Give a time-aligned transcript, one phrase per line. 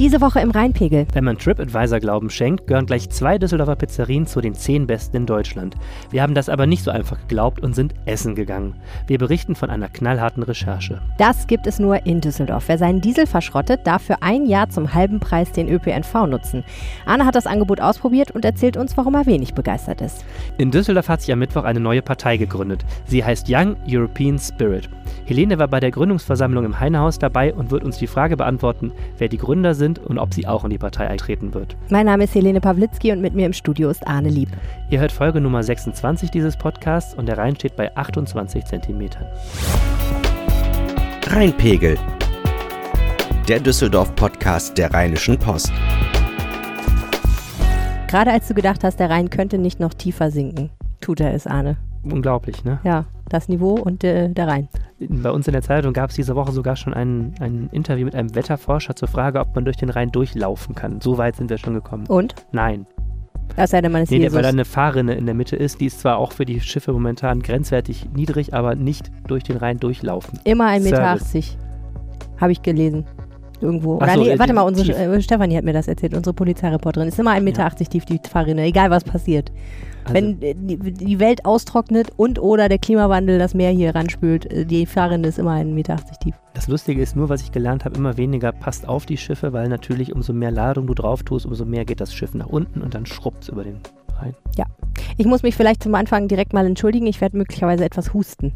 [0.00, 1.06] Diese Woche im Rheinpegel.
[1.12, 5.26] Wenn man TripAdvisor Glauben schenkt, gehören gleich zwei Düsseldorfer Pizzerien zu den zehn besten in
[5.26, 5.76] Deutschland.
[6.10, 8.76] Wir haben das aber nicht so einfach geglaubt und sind essen gegangen.
[9.08, 11.02] Wir berichten von einer knallharten Recherche.
[11.18, 12.68] Das gibt es nur in Düsseldorf.
[12.68, 16.64] Wer seinen Diesel verschrottet, darf für ein Jahr zum halben Preis den ÖPNV nutzen.
[17.04, 20.24] Arne hat das Angebot ausprobiert und erzählt uns, warum er wenig begeistert ist.
[20.56, 22.86] In Düsseldorf hat sich am Mittwoch eine neue Partei gegründet.
[23.04, 24.88] Sie heißt Young European Spirit.
[25.24, 29.28] Helene war bei der Gründungsversammlung im Heinehaus dabei und wird uns die Frage beantworten, wer
[29.28, 31.76] die Gründer sind und ob sie auch in die Partei eintreten wird.
[31.88, 34.48] Mein Name ist Helene Pawlitzki und mit mir im Studio ist Arne Lieb.
[34.90, 39.26] Ihr hört Folge Nummer 26 dieses Podcasts und der Rhein steht bei 28 Zentimetern.
[41.28, 41.96] Rheinpegel.
[43.48, 45.72] Der Düsseldorf-Podcast der Rheinischen Post.
[48.08, 50.70] Gerade als du gedacht hast, der Rhein könnte nicht noch tiefer sinken,
[51.00, 51.76] tut er es, Arne.
[52.02, 52.80] Unglaublich, ne?
[52.84, 54.68] Ja, das Niveau und äh, der Rhein.
[54.98, 58.14] Bei uns in der Zeitung gab es diese Woche sogar schon ein, ein Interview mit
[58.14, 61.00] einem Wetterforscher zur Frage, ob man durch den Rhein durchlaufen kann.
[61.00, 62.06] So weit sind wir schon gekommen.
[62.06, 62.34] Und?
[62.52, 62.86] Nein.
[63.56, 64.34] Es sei denn, man ist Nee, Jesus.
[64.34, 65.80] weil da eine Fahrrinne in der Mitte ist.
[65.80, 69.78] Die ist zwar auch für die Schiffe momentan grenzwertig niedrig, aber nicht durch den Rhein
[69.78, 70.38] durchlaufen.
[70.44, 71.18] Immer 1,80 Meter.
[72.40, 73.04] Habe ich gelesen.
[73.60, 73.96] Irgendwo.
[73.96, 77.08] Oder so, nee, äh, warte mal, unsere äh, Stefanie hat mir das erzählt, unsere Polizeireporterin.
[77.08, 79.52] Ist immer 1,80 Meter tief, die Fahrrinne, egal was passiert.
[80.04, 84.64] Also, Wenn äh, die, Welt austrocknet und oder der Klimawandel das Meer hier ranspült, äh,
[84.64, 86.34] die Fahrrinne ist immer 1,80 Meter tief.
[86.54, 89.68] das Lustige ist nur, was ich gelernt habe, immer weniger passt auf die Schiffe, weil
[89.68, 92.94] natürlich umso mehr Ladung du drauf tust, umso mehr geht das Schiff nach unten und
[92.94, 93.80] dann schrubbt es über den
[94.18, 94.34] Rhein.
[95.16, 97.06] Ich muss mich vielleicht zum Anfang direkt mal entschuldigen.
[97.06, 98.54] Ich werde möglicherweise etwas husten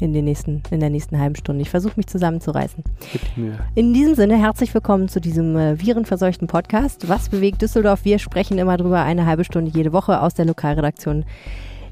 [0.00, 1.62] in, den nächsten, in der nächsten halben Stunde.
[1.62, 2.82] Ich versuche mich zusammenzureißen.
[3.12, 3.58] Gib Mühe.
[3.74, 7.08] In diesem Sinne, herzlich willkommen zu diesem äh, virenverseuchten Podcast.
[7.08, 8.04] Was bewegt Düsseldorf?
[8.04, 11.24] Wir sprechen immer drüber eine halbe Stunde jede Woche aus der Lokalredaktion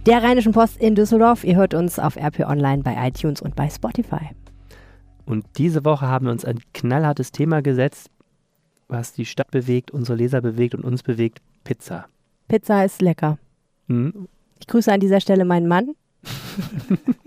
[0.06, 1.44] der Rheinischen Post in Düsseldorf.
[1.44, 4.30] Ihr hört uns auf RP Online bei iTunes und bei Spotify.
[5.26, 8.08] Und diese Woche haben wir uns ein knallhartes Thema gesetzt,
[8.88, 11.40] was die Stadt bewegt, unsere Leser bewegt und uns bewegt.
[11.64, 12.06] Pizza.
[12.48, 13.38] Pizza ist lecker.
[13.88, 14.28] Hm?
[14.58, 15.94] Ich grüße an dieser Stelle meinen Mann.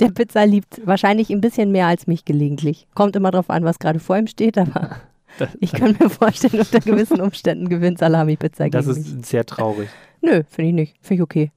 [0.00, 2.86] Der Pizza liebt wahrscheinlich ein bisschen mehr als mich gelegentlich.
[2.94, 4.96] Kommt immer drauf an, was gerade vor ihm steht, aber
[5.38, 9.14] Das, ich kann mir vorstellen, unter gewissen Umständen gewinnt Salami-Pizza das gegen mich.
[9.14, 9.88] ist sehr traurig.
[10.22, 10.94] Nö, finde ich nicht.
[11.00, 11.50] Finde ich okay.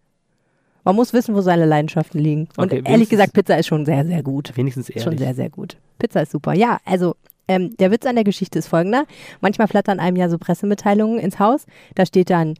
[0.83, 2.47] Man muss wissen, wo seine Leidenschaften liegen.
[2.57, 4.51] Und Okay, ehrlich gesagt, Pizza ist schon sehr, sehr gut.
[4.55, 5.19] Wenigstens Ist Schon ehrlich.
[5.19, 5.77] sehr, sehr gut.
[5.99, 6.53] Pizza ist super.
[6.53, 7.15] Ja, also
[7.47, 9.05] ähm, der Witz an der Geschichte ist folgender.
[9.41, 11.65] Manchmal flattern einem ja so Pressemitteilungen ins Haus.
[11.93, 12.55] Da steht dann,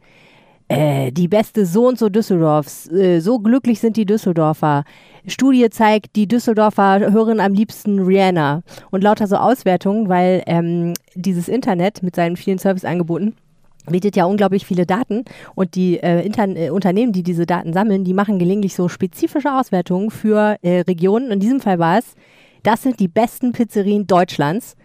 [0.68, 2.90] äh, die beste so und so Düsseldorfs.
[2.90, 4.84] Äh, so glücklich sind die Düsseldorfer.
[5.26, 8.62] Studie zeigt, die Düsseldorfer hören am liebsten Rihanna.
[8.90, 13.34] Und lauter so Auswertungen, weil ähm, dieses Internet mit seinen vielen Serviceangeboten
[13.86, 15.24] bietet ja unglaublich viele Daten
[15.54, 20.10] und die äh, äh, Unternehmen, die diese Daten sammeln, die machen gelegentlich so spezifische Auswertungen
[20.10, 21.30] für äh, Regionen.
[21.30, 22.14] In diesem Fall war es,
[22.62, 24.76] das sind die besten Pizzerien Deutschlands.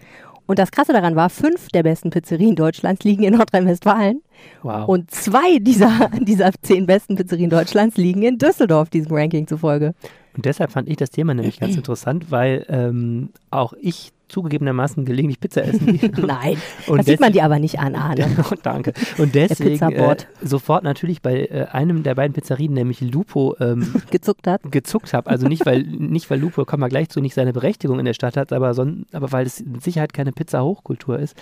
[0.45, 4.21] Und das Krasse daran war, fünf der besten Pizzerien Deutschlands liegen in Nordrhein-Westfalen
[4.61, 4.87] Wow.
[4.87, 9.93] und zwei dieser, dieser zehn besten Pizzerien Deutschlands liegen in Düsseldorf, diesem Ranking zufolge.
[10.35, 15.39] Und deshalb fand ich das Thema nämlich ganz interessant, weil ähm, auch ich zugegebenermaßen gelegentlich
[15.39, 15.99] Pizza essen.
[16.25, 18.25] Nein, Und das sieht man dir aber nicht an, Arne.
[18.63, 18.93] Danke.
[19.19, 24.47] Und deswegen äh, sofort natürlich bei äh, einem der beiden Pizzerien, nämlich Lupo, ähm, Gezuckt
[24.47, 24.61] hat.
[24.71, 25.29] gezuckt habe.
[25.29, 28.15] Also nicht, weil, nicht, weil Lupo, kommen wir gleich zu, nicht seine Berechtigung in der
[28.15, 31.35] Stadt hat, aber, son, aber weil es mit Sicherheit keine Pizza-Hochkultur ist.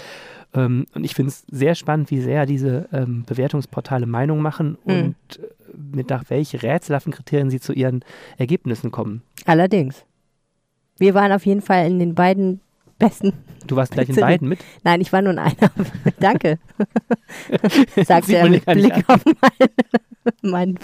[0.54, 4.94] Ähm, und ich finde es sehr spannend, wie sehr diese ähm, Bewertungsportale Meinung machen Mhm.
[4.94, 5.48] und äh,
[5.96, 8.04] mit nach welchen rätselhaften Kriterien sie zu ihren
[8.38, 9.22] Ergebnissen kommen.
[9.46, 10.06] Allerdings.
[10.98, 12.60] Wir waren auf jeden Fall in den beiden
[13.02, 13.34] besten.
[13.68, 14.60] Du warst gleich in beiden mit.
[14.84, 15.72] Nein, ich war nur in einer.
[16.20, 16.60] Danke.
[18.06, 19.70] Sagt Sieht er man mit Blick auf mein,
[20.42, 20.80] mein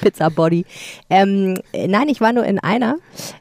[0.00, 0.64] Pizza-Body.
[1.10, 2.96] Ähm, äh, nein, ich war nur in einer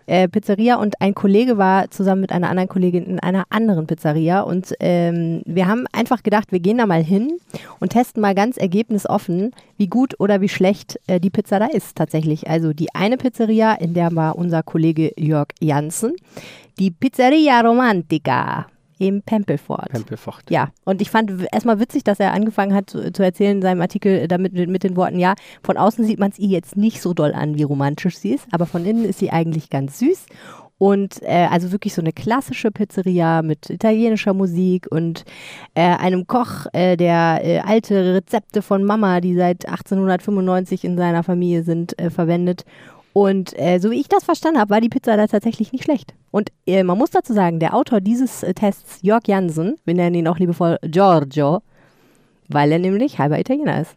[0.05, 4.41] äh, Pizzeria und ein Kollege war zusammen mit einer anderen Kollegin in einer anderen Pizzeria
[4.41, 7.37] und ähm, wir haben einfach gedacht, wir gehen da mal hin
[7.79, 11.95] und testen mal ganz ergebnisoffen, wie gut oder wie schlecht äh, die Pizza da ist
[11.95, 12.49] tatsächlich.
[12.49, 16.13] Also die eine Pizzeria, in der war unser Kollege Jörg Janssen,
[16.79, 18.67] die Pizzeria Romantica
[18.99, 19.89] im Pempelfort.
[19.89, 20.43] Pempelfort.
[20.49, 23.81] Ja, und ich fand erstmal witzig, dass er angefangen hat zu, zu erzählen in seinem
[23.81, 26.77] Artikel äh, damit mit, mit den Worten, ja, von außen sieht man es ihr jetzt
[26.77, 29.99] nicht so doll an, wie romantisch sie ist, aber von innen ist sie eigentlich ganz
[29.99, 30.25] süß.
[30.79, 35.23] Und äh, also wirklich so eine klassische Pizzeria mit italienischer Musik und
[35.75, 41.23] äh, einem Koch, äh, der äh, alte Rezepte von Mama, die seit 1895 in seiner
[41.23, 42.65] Familie sind, äh, verwendet.
[43.13, 46.15] Und äh, so wie ich das verstanden habe, war die Pizza da tatsächlich nicht schlecht.
[46.31, 50.15] Und äh, man muss dazu sagen, der Autor dieses äh, Tests, Jörg Jansen, wir nennen
[50.15, 51.61] ihn auch liebevoll Giorgio,
[52.49, 53.95] weil er nämlich halber Italiener ist.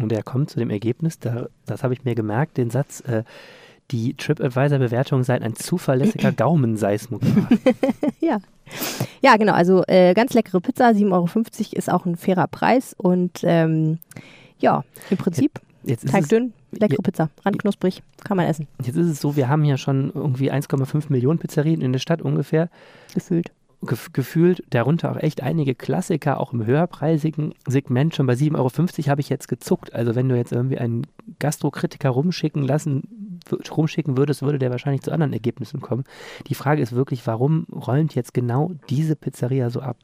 [0.00, 3.22] Und er kommt zu dem Ergebnis, da, das habe ich mir gemerkt, den Satz, äh,
[3.90, 7.30] die TripAdvisor-Bewertungen seien ein zuverlässiger Gaumenseismograph.
[8.20, 8.38] Ja.
[9.20, 9.52] Ja, genau.
[9.52, 11.28] Also äh, ganz leckere Pizza, 7,50 Euro
[11.72, 12.94] ist auch ein fairer Preis.
[12.96, 13.98] Und ähm,
[14.58, 17.02] ja, im Prinzip Jetzt ist Teig dünn, leckere.
[17.02, 21.06] Pizza, randknusprig, kann man essen, jetzt ist es so, wir haben ja schon irgendwie 1,5
[21.08, 22.68] Millionen Pizzerien in der Stadt ungefähr.
[23.14, 23.52] gefühlt.
[23.82, 28.14] gef gefühlt, darunter auch echt einige Klassiker, auch im höherpreisigen Segment.
[28.14, 29.94] Schon bei 7,50 Euro habe ich jetzt gezuckt.
[29.94, 31.06] Also wenn du jetzt irgendwie einen
[31.38, 33.40] Gastrokritiker rumschicken lassen,
[33.76, 36.04] rumschicken würdest, würde der wahrscheinlich zu anderen Ergebnissen kommen.
[36.46, 39.96] Die Frage ist wirklich, warum räumt jetzt genau diese Pizzeria so ab?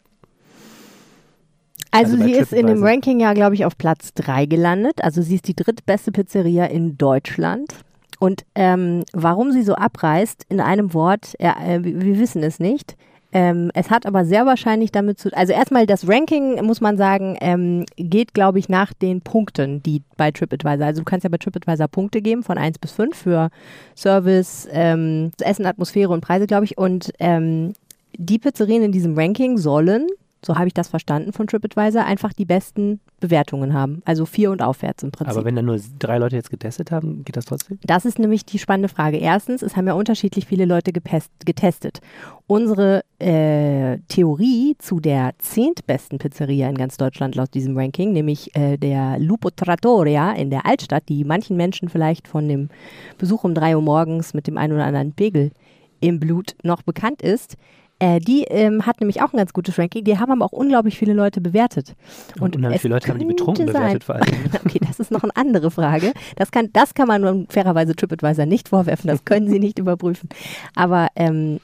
[1.91, 2.83] Also, Also sie ist in dem.
[2.83, 5.03] Ranking ja, glaube ich, auf Platz 3 gelandet.
[5.03, 7.75] Also sie ist die drittbeste Pizzeria in Deutschland.
[8.19, 12.61] Und ähm, warum sie so abreißt, in einem Wort, ja, äh, wir wir wissen es
[12.61, 12.97] nicht.
[13.33, 17.37] Ähm, es hat aber sehr wahrscheinlich damit zu, also erstmal das Ranking, muss man sagen,
[17.41, 21.37] ähm, geht, glaube ich, nach den Punkten, die bei TripAdvisor, also du kannst ja bei
[21.37, 23.51] TripAdvisor Punkte geben von 1 bis 5 für
[23.97, 26.77] Service, ähm, Essen, Atmosphäre und Preise, glaube ich.
[26.77, 27.75] Und ähm,
[28.17, 30.09] die Pizzerien in diesem Ranking sollen,
[30.45, 34.03] so habe ich das verstanden von TripAdvisor, einfach die besten Bewertungen haben.
[34.05, 35.37] Also vier und aufwärts im Prinzip.
[35.37, 37.79] Aber wenn da nur drei Leute jetzt getestet haben, geht das trotzdem?
[37.83, 39.19] Das ist nämlich die spannende Frage.
[39.19, 42.01] Erstens, es haben ja unterschiedlich viele Leute getestet.
[42.47, 48.79] Unsere äh, Theorie zu der zehntbesten Pizzeria in ganz Deutschland laut diesem Ranking, nämlich äh,
[48.79, 52.71] der Lupo Trattoria in der Altstadt, die manchen Menschen vielleicht von dem
[53.19, 55.53] Besuch um drei Uhr morgens mit dem einen oder anderen Pegel
[56.01, 57.57] im Blut noch bekannt ist,
[58.01, 60.03] äh, die ähm, hat nämlich auch ein ganz gutes Ranking.
[60.05, 61.95] Die haben aber auch unglaublich viele Leute bewertet.
[62.41, 64.27] Und, es viele Leute haben die betrunken sein- bewertet vor allem.
[64.65, 66.13] Okay, das ist noch eine andere Frage.
[66.37, 69.09] Das kann, das kann man fairerweise TripAdvisor nicht vorwerfen.
[69.09, 70.29] Das können sie nicht überprüfen.
[70.75, 71.61] Aber ähm,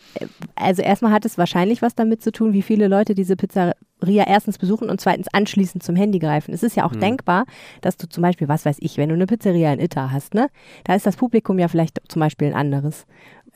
[0.54, 3.74] also erstmal hat es wahrscheinlich was damit zu tun, wie viele Leute diese Pizzeria
[4.26, 6.52] erstens besuchen und zweitens anschließend zum Handy greifen.
[6.54, 7.00] Es ist ja auch Hm.
[7.00, 7.44] denkbar,
[7.80, 10.48] dass du zum Beispiel, was weiß ich, wenn du eine Pizzeria in Itta hast, ne,
[10.84, 13.06] da ist das Publikum ja vielleicht zum Beispiel ein anderes.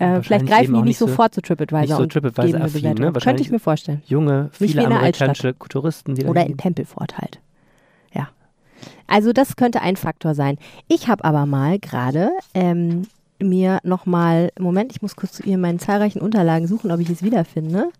[0.00, 3.12] Äh, vielleicht greifen die nicht nicht so- sofort zu TripAdvisor nicht so eine TripAdvisor-affin, ne?
[3.12, 4.02] Könnte ich mir vorstellen.
[4.06, 6.56] Junge, viele amerikanische Touristen, die da Oder in.
[6.56, 7.38] Tempelfort halt.
[8.14, 8.28] Ja.
[9.06, 10.56] Also das könnte ein Faktor sein.
[10.88, 13.02] Ich habe aber mal gerade ähm,
[13.42, 17.22] mir nochmal, Moment, ich muss kurz hier in meinen zahlreichen Unterlagen suchen, ob ich es
[17.22, 17.90] wiederfinde,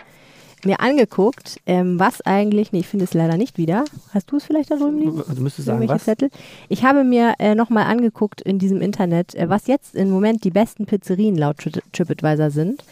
[0.67, 3.85] mir angeguckt, ähm, was eigentlich, nee, ich finde es leider nicht wieder.
[4.13, 5.23] Hast du es vielleicht da drüben liegen?
[5.35, 6.05] Du müsstest sagen, Irgendwelche was?
[6.05, 6.31] Zettel.
[6.69, 10.51] Ich habe mir äh, nochmal angeguckt in diesem Internet, äh, was jetzt im Moment die
[10.51, 12.85] besten Pizzerien laut Tri TripAdvisor sind.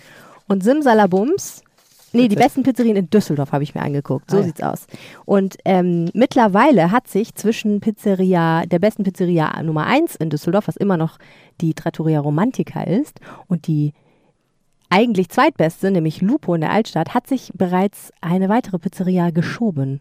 [0.46, 1.62] Und Simsalabums,
[2.12, 4.30] nee, die besten Pizzerien in Düsseldorf habe ich mir angeguckt.
[4.30, 4.46] So Ah, ja.
[4.46, 4.86] sieht's aus.
[5.26, 10.76] Und ähm, mittlerweile hat sich zwischen Pizzeria, der besten Pizzeria Nummer 1 in Düsseldorf, was
[10.76, 11.18] immer noch
[11.60, 13.92] die Trattoria Romantica ist, und die
[14.90, 20.00] eigentlich zweitbeste, nämlich Lupo in der Altstadt, hat sich bereits eine weitere Pizzeria geschoben.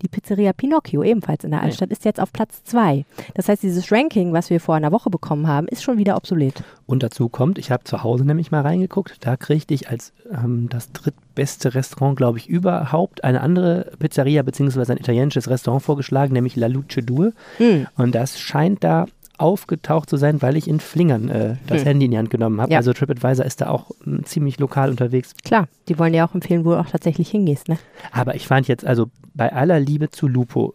[0.00, 1.64] Die Pizzeria Pinocchio, ebenfalls in der Ja.
[1.66, 3.04] Altstadt, ist jetzt auf Platz zwei.
[3.34, 6.62] Das heißt, dieses Ranking, was wir vor einer Woche bekommen haben, ist schon wieder obsolet.
[6.86, 10.68] Und dazu kommt, ich habe zu Hause nämlich mal reingeguckt, da kriegte ich als ähm,
[10.70, 14.92] das drittbeste Restaurant, glaube ich, überhaupt eine andere Pizzeria bzw.
[14.92, 17.32] ein italienisches Restaurant vorgeschlagen, nämlich La Luce Due.
[17.56, 17.88] Hm.
[17.96, 19.06] Und das scheint da
[19.38, 21.86] aufgetaucht zu sein, weil ich in Flingern äh, das Hm.
[21.86, 22.72] Handy in die Hand genommen habe.
[22.72, 22.78] Ja.
[22.78, 25.34] Also TripAdvisor ist da auch mm, ziemlich lokal unterwegs.
[25.44, 27.68] Klar, die wollen dir auch empfehlen, wo du auch tatsächlich hingehst.
[27.68, 27.78] Ne?
[28.12, 30.74] Aber ich fand jetzt, also bei aller Liebe zu Lupo,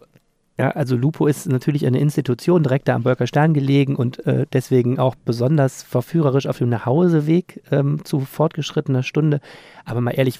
[0.57, 4.45] ja, also Lupo ist natürlich eine Institution direkt da am Bölker Stern gelegen und äh,
[4.54, 9.39] deswegen auch besonders verführerisch auf dem Nachhauseweg ähm, zu fortgeschrittener Stunde.
[9.83, 10.39] Aber mal ehrlich,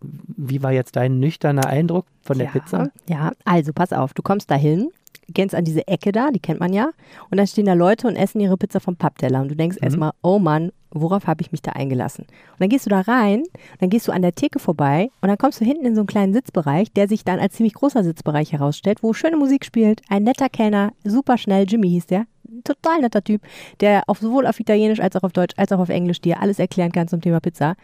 [0.00, 2.90] wie war jetzt dein nüchterner Eindruck von der ja, Pizza?
[3.06, 4.90] Ja, also pass auf, du kommst da hin,
[5.28, 6.90] gehst an diese Ecke da, die kennt man ja,
[7.30, 9.84] und dann stehen da Leute und essen ihre Pizza vom Pappteller und du denkst Mhm.
[9.84, 12.24] erstmal, oh Mann, worauf habe ich mich da eingelassen?
[12.24, 13.42] Und dann gehst du da rein,
[13.80, 16.06] dann gehst du an der Theke vorbei und dann kommst du hinten in so einen
[16.06, 20.22] kleinen Sitzbereich, der sich dann als ziemlich großer Sitzbereich herausstellt, wo schöne Musik spielt, ein
[20.22, 22.26] netter Kellner, super schnell, Jimmy hieß der,
[22.62, 23.42] total netter Typ,
[23.80, 26.58] der auf, sowohl auf Italienisch als auch auf Deutsch als auch auf Englisch dir alles
[26.58, 27.74] erklären kann zum Thema Pizza.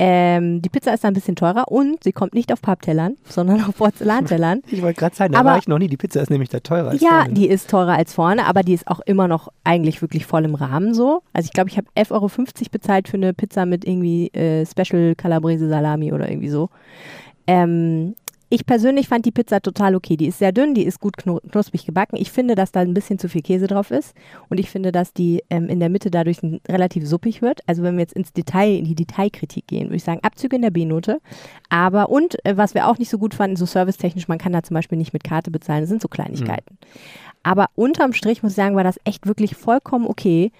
[0.00, 3.64] Ähm, die Pizza ist da ein bisschen teurer und sie kommt nicht auf Papptellern, sondern
[3.64, 4.62] auf Porzellantellern.
[4.70, 5.88] Ich wollte gerade sagen, da Aber- war ich noch nie.
[5.88, 6.90] Die Pizza ist nämlich da teurer.
[6.90, 7.34] Als Ja, vorne.
[7.34, 10.54] die ist teurer als vorne, aber die ist auch immer noch eigentlich wirklich voll im
[10.54, 11.22] Rahmen so.
[11.32, 12.30] Also ich glaube, ich habe 11,50 Euro
[12.70, 16.68] bezahlt für eine Pizza mit irgendwie äh, Special Calabrese Salami oder irgendwie so.
[17.48, 18.14] Ähm,
[18.50, 20.16] ich persönlich fand die Pizza total okay.
[20.16, 22.16] Die ist sehr dünn, die ist gut knu knusprig gebacken.
[22.16, 24.14] Ich finde, dass da ein bisschen zu viel Käse drauf ist.
[24.48, 26.38] Und ich finde, dass die ähm, in der Mitte dadurch
[26.68, 27.60] relativ suppig wird.
[27.66, 30.62] Also wenn wir jetzt ins Detail, in die Detailkritik gehen, würde ich sagen, Abzüge in
[30.62, 31.20] der B-Note.
[31.68, 34.62] Aber und äh, was wir auch nicht so gut fanden, so servicetechnisch, man kann da
[34.62, 35.82] zum Beispiel nicht mit Karte bezahlen.
[35.82, 36.78] Das sind so Kleinigkeiten.
[37.42, 40.52] Aber unterm Strich muss ich sagen, war das echt wirklich vollkommen okay.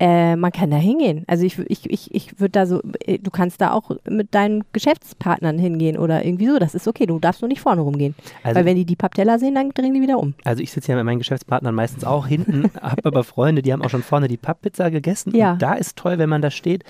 [0.00, 1.22] Äh, man kann da hingehen.
[1.28, 4.64] Also ich, ich, ich, ich würde da so, äh, du kannst da auch mit deinen
[4.72, 6.58] Geschäftspartnern hingehen oder irgendwie so.
[6.58, 7.06] Das ist okay.
[7.06, 8.16] Du darfst nur nicht vorne rumgehen.
[8.42, 10.34] Also- Weil wenn die die Pappteller sehen, dann drehen die wieder um.
[10.44, 13.82] Also ich sitze ja mit meinen Geschäftspartnern meistens auch hinten, habe aber Freunde, die haben
[13.82, 15.34] auch schon vorne die Papppizza gegessen.
[15.34, 15.52] Ja.
[15.52, 16.82] Und da ist toll, wenn man da steht.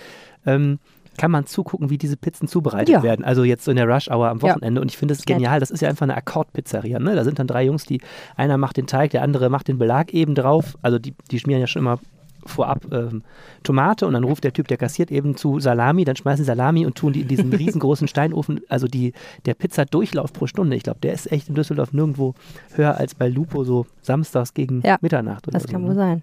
[0.46, 0.78] Ähm,
[1.16, 3.02] kann man zugucken, wie diese Pizzen zubereitet Ja.
[3.04, 3.24] werden.
[3.24, 4.42] Also jetzt so in der Rush-Hour am Ja.
[4.54, 4.80] Wochenende.
[4.80, 5.60] Und ich finde es genial.
[5.60, 6.98] Das ist ja einfach eine Akkordpizzeria.
[6.98, 7.14] Ne?
[7.14, 8.00] Da sind dann drei Jungs, die
[8.34, 10.76] einer macht den Teig, der andere macht den Belag eben drauf.
[10.82, 12.00] Also die, die schmieren ja schon immer
[12.46, 13.22] vorab ähm,
[13.62, 16.96] Tomate und dann ruft der Typ, der kassiert eben zu Salami, dann schmeißen Salami und
[16.96, 19.12] tun die in diesen riesengroßen Steinofen, also die,
[19.46, 22.34] der Pizzadurchlauf pro Stunde, ich glaube, der ist echt in Düsseldorf nirgendwo
[22.74, 25.46] höher als bei Lupo so samstags gegen Ja, Mitternacht.
[25.48, 25.88] Oder Das so, kann ne?
[25.88, 26.22] wohl sein.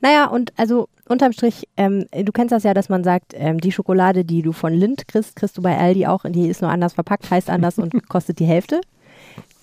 [0.00, 3.72] Naja, und also unterm Strich, ähm, du kennst das ja, dass man sagt, ähm, die
[3.72, 6.94] Schokolade, die du von Lind kriegst, kriegst du bei Aldi auch, die ist nur anders
[6.94, 8.80] verpackt, heißt anders und kostet die Hälfte.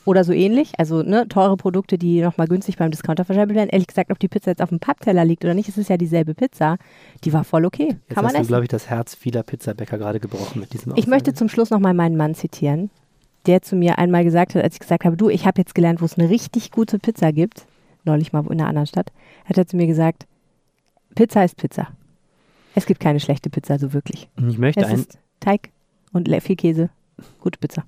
[0.08, 0.72] Oder so ähnlich.
[0.78, 3.68] Also ne, teure Produkte, die nochmal günstig beim Discounter verschieben werden.
[3.68, 5.98] Ehrlich gesagt, ob die Pizza jetzt auf dem Pappteller liegt oder nicht, es ist ja
[5.98, 6.78] dieselbe Pizza.
[7.26, 7.90] Die war voll okay.
[7.90, 8.48] Jetzt Kann man hast du, essen.
[8.48, 11.94] glaube ich, das Herz vieler Pizzabäcker gerade gebrochen mit diesem Ich möchte zum Schluss nochmal
[11.94, 12.90] meinen Mann zitieren,
[13.48, 16.00] der zu mir einmal gesagt hat, als ich gesagt habe, du, ich habe jetzt gelernt,
[16.00, 17.66] wo es eine richtig gute Pizza gibt,
[18.06, 19.12] neulich mal in einer anderen Stadt,
[19.44, 20.26] hat er zu mir gesagt,
[21.16, 21.90] Pizza ist Pizza.
[22.76, 24.30] Es gibt keine schlechte Pizza, so wirklich.
[24.48, 25.70] Ich möchte Es ein, ist Teig
[26.14, 26.92] und viel Käse.
[27.42, 27.84] Gute Pizza.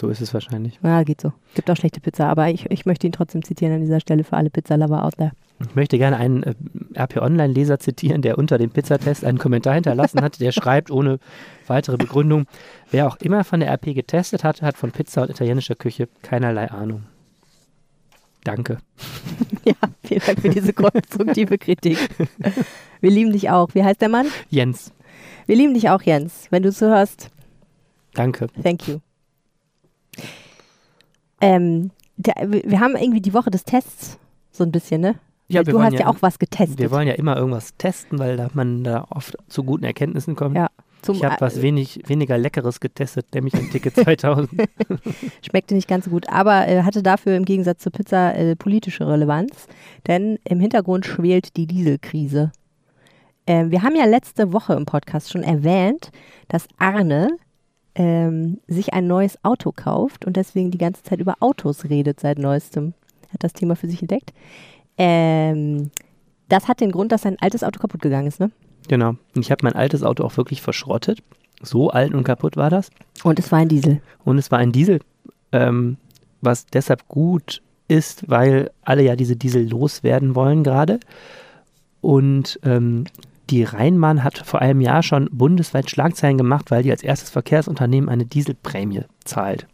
[0.00, 0.78] So ist es wahrscheinlich.
[0.82, 1.32] Ja, geht so.
[1.54, 4.36] Gibt auch schlechte Pizza, aber ich, ich möchte ihn trotzdem zitieren an dieser Stelle für
[4.36, 5.32] alle Pizza-Lover out there.
[5.60, 6.54] Ich möchte gerne einen äh,
[6.96, 10.40] RP Online-Leser zitieren, der unter dem Pizzatest einen Kommentar hinterlassen hat.
[10.40, 11.18] Der schreibt ohne
[11.66, 12.46] weitere Begründung,
[12.90, 16.70] wer auch immer von der RP getestet hat, hat von Pizza und italienischer Küche keinerlei
[16.70, 17.04] Ahnung.
[18.44, 18.78] Danke.
[19.64, 21.98] Ja, vielen Dank für diese konstruktive Kritik.
[23.00, 23.68] Wir lieben dich auch.
[23.74, 24.26] Wie heißt der Mann?
[24.48, 24.92] Jens,
[25.46, 26.46] Wir lieben dich auch, Jens.
[26.50, 27.30] Wenn du zuhörst,
[28.14, 28.46] danke.
[28.62, 29.00] Thank you.
[31.40, 34.18] Ähm, der, wir haben irgendwie die Woche des Tests
[34.50, 35.14] so ein bisschen, ne?
[35.48, 36.78] Ja, du hast ja, auch was getestet.
[36.78, 40.56] Wir wollen ja immer irgendwas testen, weil da man da oft zu guten Erkenntnissen kommt.
[40.56, 40.68] Ja,
[41.00, 44.50] Zum, ich habe was wenig, weniger Leckeres getestet, nämlich ein Ticket 2000.
[45.46, 49.08] schmeckte nicht ganz so gut, aber äh, hatte dafür im Gegensatz zur Pizza äh, politische
[49.08, 49.68] Relevanz,
[50.06, 52.52] denn im Hintergrund schwelt die Dieselkrise.
[53.46, 56.10] Ähm, wir haben ja letzte Woche im Podcast schon erwähnt,
[56.48, 57.30] dass Arne
[57.94, 62.38] ähm, sich ein neues Auto kauft und deswegen die ganze Zeit über Autos redet seit
[62.38, 62.94] neuestem.
[63.32, 64.32] Hat das Thema für sich entdeckt.
[64.96, 65.90] Ähm,
[66.48, 68.50] das hat den Grund, dass sein altes Auto kaputt gegangen ist, ne?
[68.88, 69.10] genau.
[69.34, 71.22] Und ich habe mein altes Auto auch wirklich verschrottet.
[71.62, 72.90] So alt und kaputt war das.
[73.24, 74.00] Und es war ein Diesel.
[74.24, 75.00] Und es war ein Diesel,
[75.52, 75.96] ähm,
[76.40, 81.00] was deshalb gut ist, weil alle ja diese Diesel loswerden wollen gerade.
[82.00, 83.04] Und ähm,
[83.50, 88.08] die Rheinbahn hat vor einem Jahr schon bundesweit Schlagzeilen gemacht, weil die als erstes Verkehrsunternehmen
[88.08, 89.66] eine Dieselprämie zahlt.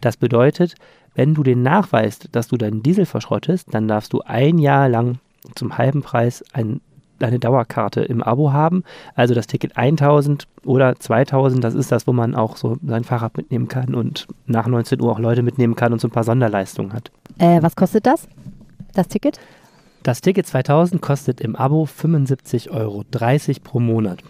[0.00, 0.74] Das bedeutet,
[1.14, 5.18] wenn du den nachweist, dass du deinen Diesel verschrottest, dann darfst du ein Jahr lang
[5.54, 6.80] zum halben Preis ein,
[7.20, 8.84] eine Dauerkarte im Abo haben.
[9.14, 13.36] Also das Ticket 1000 oder 2000, das ist das, wo man auch so sein Fahrrad
[13.36, 16.92] mitnehmen kann und nach 19 Uhr auch Leute mitnehmen kann und so ein paar Sonderleistungen
[16.92, 17.10] hat.
[17.38, 18.28] Äh, was kostet das?
[18.92, 19.40] Das Ticket?
[20.06, 23.04] Das Ticket 2000 kostet im Abo 75,30 Euro
[23.64, 24.22] pro Monat.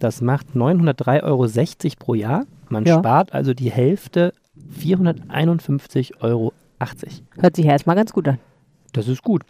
[0.00, 1.46] Das macht 903,60 Euro
[2.00, 2.46] pro Jahr.
[2.68, 2.98] Man Ja.
[2.98, 4.32] spart also die Hälfte
[4.76, 6.52] 451,80 Euro.
[6.80, 8.40] Hört sich ja erstmal ganz gut an.
[8.92, 9.44] Das ist gut.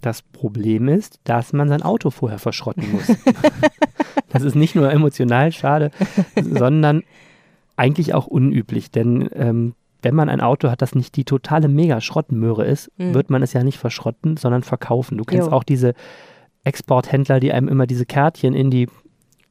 [0.00, 3.08] Das Problem ist, dass man sein Auto vorher verschrotten muss.
[4.28, 5.90] das ist nicht nur emotional schade,
[6.40, 7.02] sondern
[7.74, 8.92] eigentlich auch unüblich.
[8.92, 9.74] Denn ähm,
[10.04, 13.14] wenn man ein Auto hat, das nicht die totale Mega-Schrottmöhre ist, Mhm.
[13.14, 15.18] wird man es ja nicht verschrotten, sondern verkaufen.
[15.18, 15.52] Du kennst Jo.
[15.52, 15.94] auch diese
[16.62, 18.88] Exporthändler, die einem immer diese Kärtchen in die,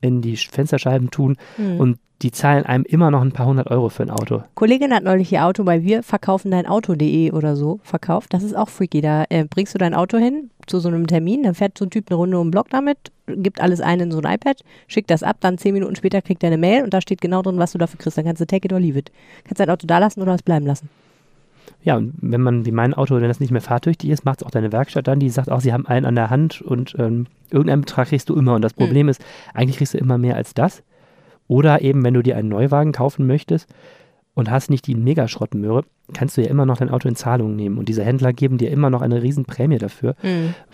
[0.02, 1.80] in die Fensterscheiben tun Hm.
[1.80, 4.44] und die zahlen einem immer noch ein paar hundert Euro für ein Auto.
[4.56, 8.34] Kollegin hat neulich ihr Auto bei wir verkaufen dein Auto.de oder so verkauft.
[8.34, 9.02] Das ist auch freaky.
[9.02, 11.90] Da äh, bringst du dein Auto hin zu so einem Termin, dann fährt so ein
[11.90, 15.12] Typ eine Runde um den Block damit, gibt alles ein in so ein iPad, schickt
[15.12, 17.58] das ab, dann zehn Minuten später kriegt er eine Mail und da steht genau drin,
[17.58, 18.18] was du dafür kriegst.
[18.18, 19.12] Dann kannst du take it or leave it.
[19.44, 20.90] Kannst dein Auto da lassen oder es bleiben lassen.
[21.84, 24.48] Ja, und wenn man, wie mein Auto, wenn das nicht mehr fahrtüchtig ist, macht es
[24.48, 27.28] auch deine Werkstatt dann, die sagt auch, sie haben einen an der Hand und ähm,
[27.52, 28.56] irgendeinen Betrag kriegst du immer.
[28.56, 29.22] Und das Problem ist,
[29.54, 30.82] eigentlich kriegst du immer mehr als das.
[31.48, 33.68] Oder eben, wenn du dir einen Neuwagen kaufen möchtest
[34.34, 35.84] und hast nicht die Megaschrottmöhre,
[36.14, 37.78] kannst du ja immer noch dein Auto in Zahlung nehmen.
[37.78, 40.16] Und diese Händler geben dir immer noch eine riesen Prämie dafür,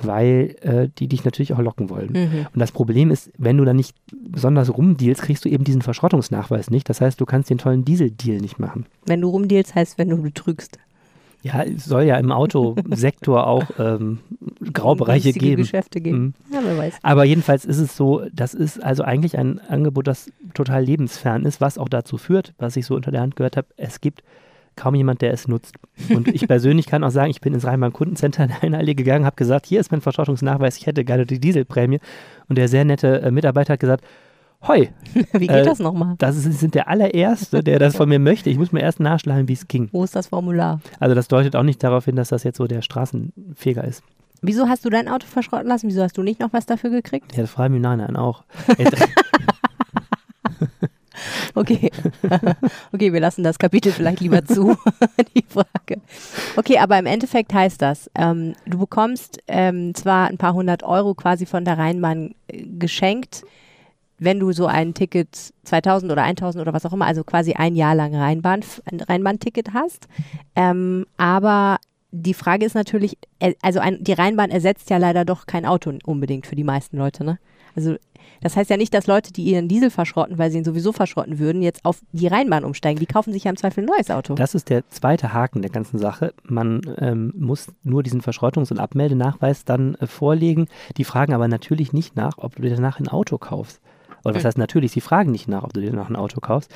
[0.02, 2.12] weil äh, die dich natürlich auch locken wollen.
[2.14, 2.48] Mhm.
[2.54, 6.70] Und das Problem ist, wenn du dann nicht besonders rumdealst, kriegst du eben diesen Verschrottungsnachweis
[6.70, 6.90] nicht.
[6.90, 8.86] Das heißt, du kannst den tollen Dieseldeal nicht machen.
[9.06, 10.80] Wenn du rumdealst, heißt, wenn du betrügst.
[11.42, 14.20] Ja, es soll ja im Autosektor auch ähm,
[14.74, 15.62] Graubereiche geben.
[15.62, 16.36] Geschäfte geben.
[16.50, 16.54] Mhm.
[16.54, 16.96] Ja, wer weiß.
[17.02, 21.62] Aber jedenfalls ist es so, das ist also eigentlich ein Angebot, das total lebensfern ist,
[21.62, 24.24] was auch dazu führt, was ich so unter der Hand gehört habe, es gibt
[24.76, 25.76] kaum jemand, der es nutzt.
[26.10, 29.26] Und ich persönlich kann auch sagen, ich bin ins Rheinbahn Kundencenter in eine Allee gegangen,
[29.26, 32.00] habe gesagt, hier ist mein Verschrottungsnachweis, ich hätte gerne die Dieselprämie.
[32.48, 34.04] Und der sehr nette äh, Mitarbeiter hat gesagt,
[34.68, 34.90] hoi,
[35.34, 36.16] Wie geht Äh, das nochmal?
[36.18, 38.50] das ist, sind der allererste, der das von mir möchte.
[38.50, 39.90] Ich muss mir erst nachschlagen, wie es ging.
[39.92, 40.82] Wo ist das Formular?
[41.00, 44.04] Also das deutet auch nicht darauf hin, dass das jetzt so der Straßenfeger ist.
[44.42, 45.88] Wieso hast du dein Auto verschrotten lassen?
[45.88, 47.36] Wieso hast du nicht noch was dafür gekriegt?
[47.36, 48.44] Ja, das frage ich mich im Nachhinein auch.
[51.56, 51.92] Okay.
[52.94, 54.78] okay, wir lassen das Kapitel vielleicht lieber zu,
[55.36, 56.02] die Frage.
[56.56, 61.16] Okay, aber im Endeffekt heißt das, ähm, du bekommst ähm, zwar ein paar hundert Euro
[61.16, 63.44] quasi von der Rheinbahn äh, geschenkt,
[64.20, 67.76] wenn du so ein Ticket 2000 oder 1000 oder was auch immer, also quasi ein
[67.76, 70.08] Jahr lang Rheinbahn, ein Rheinbahn-Ticket hast.
[70.56, 71.78] Ähm, aber
[72.12, 75.94] die Frage ist natürlich, äh, also ein, die Rheinbahn ersetzt ja leider doch kein Auto
[76.04, 77.40] unbedingt für die meisten Leute, ne?
[77.76, 77.96] Also
[78.42, 81.40] das heißt ja nicht, dass Leute, die ihren Diesel verschrotten, weil sie ihn sowieso verschrotten
[81.40, 83.00] würden, jetzt auf die Rheinbahn umsteigen.
[83.00, 84.36] Die kaufen sich ja im Zweifel ein neues Auto.
[84.36, 86.34] Das ist der zweite Haken der ganzen Sache.
[86.44, 90.68] Man ähm, muss nur diesen Verschrottungs- und Abmeldenachweis dann äh, vorlegen.
[90.98, 93.82] Die fragen aber natürlich nicht nach, ob du dir danach ein Auto kaufst.
[94.24, 96.74] Oder was heißt natürlich, sie fragen nicht nach, ob du dir danach ein Auto kaufst.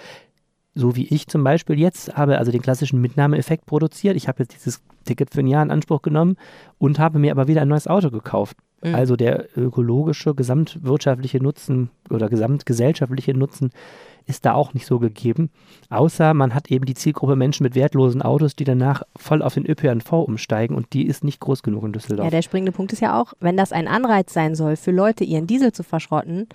[0.75, 4.15] So wie ich zum Beispiel jetzt habe also den klassischen Mitnahmeeffekt produziert.
[4.15, 6.35] Ich habe jetzt dieses Ticket für ein Jahr in Anspruch genommen
[6.79, 8.57] und habe mir aber wieder ein neues Auto gekauft.
[8.83, 8.95] Mhm.
[8.95, 13.71] Also der ökologische, gesamtwirtschaftliche Nutzen oder gesamtgesellschaftliche Nutzen
[14.25, 15.49] ist da auch nicht so gegeben.
[15.89, 19.65] Außer man hat eben die Zielgruppe Menschen mit wertlosen Autos, die danach voll auf den
[19.65, 22.25] ÖPNV umsteigen und die ist nicht groß genug in Düsseldorf.
[22.25, 25.23] Ja, der springende Punkt ist ja auch, wenn das ein Anreiz sein soll, für Leute
[25.23, 26.47] ihren Diesel zu verschrotten,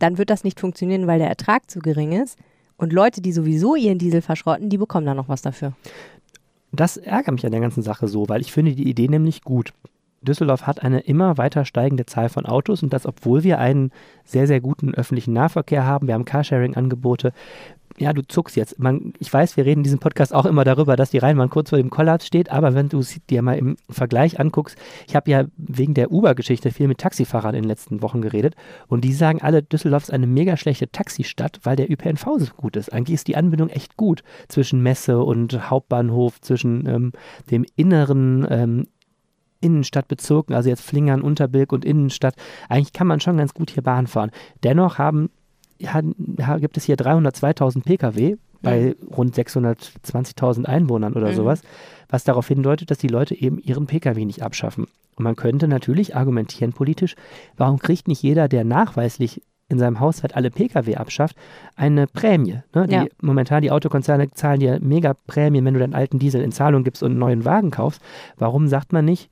[0.00, 2.38] dann wird das nicht funktionieren, weil der Ertrag zu gering ist.
[2.76, 5.74] Und Leute, die sowieso ihren Diesel verschrotten, die bekommen dann noch was dafür.
[6.72, 9.72] Das ärgert mich an der ganzen Sache so, weil ich finde die Idee nämlich gut.
[10.22, 13.90] Düsseldorf hat eine immer weiter steigende Zahl von Autos und das, obwohl wir einen
[14.24, 16.06] sehr, sehr guten öffentlichen Nahverkehr haben.
[16.06, 17.32] Wir haben Carsharing-Angebote.
[17.98, 18.78] Ja, du zuckst jetzt.
[18.78, 21.70] Man, ich weiß, wir reden in diesem Podcast auch immer darüber, dass die Rheinbahn kurz
[21.70, 25.30] vor dem Kollaps steht, aber wenn du es dir mal im Vergleich anguckst, ich habe
[25.30, 28.54] ja wegen der Uber-Geschichte viel mit Taxifahrern in den letzten Wochen geredet
[28.88, 32.76] und die sagen alle, Düsseldorf ist eine mega schlechte Taxistadt, weil der ÖPNV so gut
[32.76, 32.92] ist.
[32.92, 37.12] Eigentlich ist die Anbindung echt gut zwischen Messe und Hauptbahnhof, zwischen ähm,
[37.50, 38.86] dem inneren ähm,
[39.60, 42.34] Innenstadtbezirken, also jetzt Flingern, Unterbilk und Innenstadt.
[42.68, 44.30] Eigentlich kann man schon ganz gut hier Bahn fahren.
[44.62, 45.30] Dennoch haben,
[45.78, 46.00] ja,
[46.58, 51.34] gibt es hier 302.000 Pkw bei rund 620.000 Einwohnern oder Mhm.
[51.34, 51.62] sowas,
[52.10, 54.86] was darauf hindeutet, dass die Leute eben ihren Pkw nicht abschaffen.
[55.16, 57.14] Und man könnte natürlich argumentieren politisch,
[57.56, 61.36] warum kriegt nicht jeder, der nachweislich in seinem Haushalt alle Pkw abschafft,
[61.76, 62.60] eine Prämie.
[62.74, 62.86] Ne?
[62.86, 63.06] Die, Ja.
[63.22, 67.02] Momentan die Autokonzerne zahlen dir mega Prämien, wenn du deinen alten Diesel in Zahlung gibst
[67.02, 68.02] und einen neuen Wagen kaufst.
[68.36, 69.30] Warum sagt man nicht,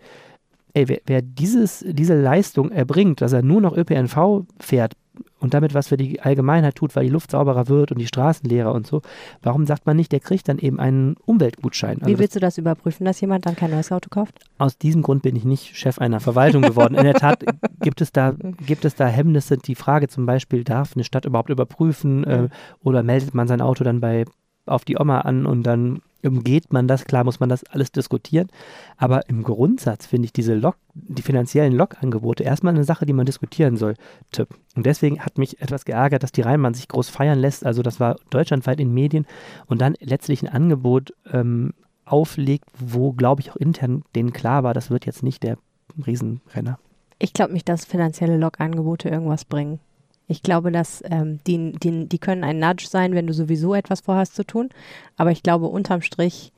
[0.74, 4.94] ey, wer, wer dieses, diese Leistung erbringt, dass er nur noch ÖPNV fährt
[5.40, 8.48] und damit was für die Allgemeinheit tut, weil die Luft sauberer wird und die Straßen
[8.48, 9.02] leerer und so,
[9.42, 11.98] warum sagt man nicht, der kriegt dann eben einen Umweltgutschein?
[11.98, 14.38] Wie Also das, willst du das überprüfen, dass jemand dann kein neues Auto kauft?
[14.58, 16.94] aus diesem Grund bin ich nicht Chef einer Verwaltung geworden.
[16.94, 17.44] In der Tat
[17.80, 18.34] gibt es da,
[18.66, 19.56] gibt es da Hemmnisse.
[19.56, 22.48] Die Frage zum Beispiel, darf eine Stadt überhaupt überprüfen äh,
[22.82, 24.24] oder meldet man sein Auto dann bei
[24.66, 28.48] auf die Oma an und dann umgeht man das, klar muss man das alles diskutieren.
[28.96, 33.26] Aber im Grundsatz finde ich diese Lok, die finanziellen Log-Angebote erstmal eine Sache, die man
[33.26, 34.46] diskutieren sollte.
[34.74, 37.64] Und deswegen hat mich etwas geärgert, dass die Rheinbahn sich groß feiern lässt.
[37.64, 39.26] Also das war deutschlandweit in Medien
[39.66, 41.72] und dann letztlich ein Angebot ähm,
[42.04, 45.58] auflegt, wo, glaube ich, auch intern denen klar war, das wird jetzt nicht der
[46.06, 46.78] Riesenrenner.
[47.18, 49.80] Ich glaube nicht, dass finanzielle Log-Angebote irgendwas bringen.
[50.28, 54.02] Ich glaube, dass ähm, die, die, die können ein Nudge sein, wenn du sowieso etwas
[54.02, 54.68] vorhast zu tun.
[55.16, 56.52] Aber ich glaube, unterm Strich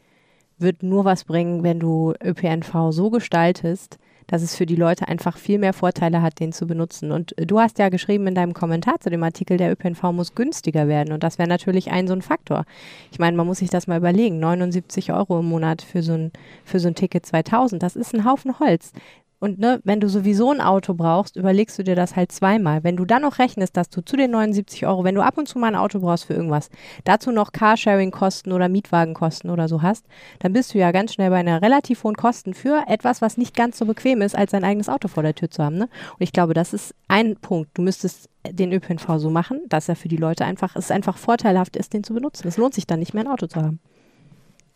[0.58, 5.36] wird nur was bringen, wenn du ÖPNV so gestaltest, dass es für die Leute einfach
[5.36, 7.10] viel mehr Vorteile hat, den zu benutzen.
[7.10, 10.34] Und äh, du hast ja geschrieben in deinem Kommentar zu dem Artikel, der ÖPNV muss
[10.34, 11.12] günstiger werden.
[11.12, 12.64] Und das wäre natürlich ein so ein Faktor.
[13.10, 14.38] Ich meine, man muss sich das mal überlegen.
[14.38, 16.32] 79 Euro im Monat für so ein,
[16.64, 18.92] für so ein Ticket 2000, das ist ein Haufen Holz.
[19.40, 22.84] Und ne, wenn du sowieso ein Auto brauchst, überlegst du dir das halt zweimal.
[22.84, 25.48] Wenn du dann noch rechnest, dass du zu den 79 Euro, wenn du ab und
[25.48, 26.68] zu mal ein Auto brauchst für irgendwas,
[27.04, 30.04] dazu noch Carsharing-Kosten oder Mietwagenkosten oder so hast,
[30.40, 33.56] dann bist du ja ganz schnell bei einer relativ hohen Kosten für etwas, was nicht
[33.56, 35.78] ganz so bequem ist, als sein eigenes Auto vor der Tür zu haben.
[35.78, 35.84] Ne?
[35.84, 37.70] Und ich glaube, das ist ein Punkt.
[37.72, 41.76] Du müsstest den ÖPNV so machen, dass er für die Leute einfach, es einfach vorteilhaft
[41.76, 42.46] ist, den zu benutzen.
[42.46, 43.80] Es lohnt sich dann nicht mehr, ein Auto zu haben.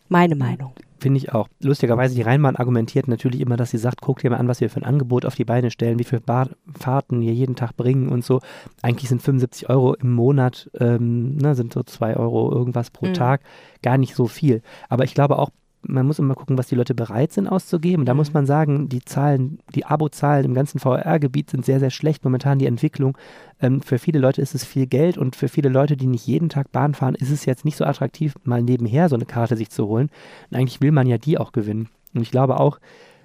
[0.07, 0.73] Meine Meinung.
[0.99, 1.47] Finde ich auch.
[1.61, 4.69] Lustigerweise, die Rheinbahn argumentiert natürlich immer, dass sie sagt, guck dir mal an, was wir
[4.69, 8.09] für ein Angebot auf die Beine stellen, wie viele Bar Fahrten wir jeden Tag bringen
[8.09, 8.39] und so.
[8.81, 13.13] Eigentlich sind 75 Euro im Monat, ähm, ne, sind so 2 Euro irgendwas pro Mhm.
[13.13, 13.41] Tag,
[13.83, 14.61] gar nicht so viel.
[14.89, 15.49] Aber ich glaube auch,
[15.87, 18.05] man muss immer gucken, was die Leute bereit sind auszugeben.
[18.05, 18.33] Da muss Mhm.
[18.33, 22.23] man sagen, die Zahlen, die Abo-Zahlen im ganzen VR-Gebiet sind sehr, sehr schlecht.
[22.23, 23.17] Momentan die Entwicklung.
[23.61, 26.49] Ähm, für viele Leute ist es viel Geld und für viele Leute, die nicht jeden
[26.49, 29.69] Tag Bahn fahren, ist es jetzt nicht so attraktiv, mal nebenher so eine Karte sich
[29.69, 30.09] zu holen.
[30.51, 31.89] Und eigentlich will man ja die auch gewinnen.
[32.13, 32.79] Und ich glaube auch,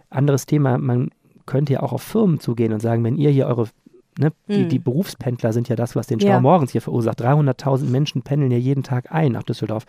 [0.09, 1.11] anderes Thema, man
[1.47, 3.67] könnte ja auch auf Firmen zugehen und sagen, wenn ihr hier eure
[4.21, 4.69] Ne, die, Mhm.
[4.69, 6.41] die Berufspendler sind ja das, was den Stau Ja.
[6.41, 7.21] morgens hier verursacht.
[7.23, 9.87] 300.000 Menschen pendeln ja jeden Tag ein nach Düsseldorf.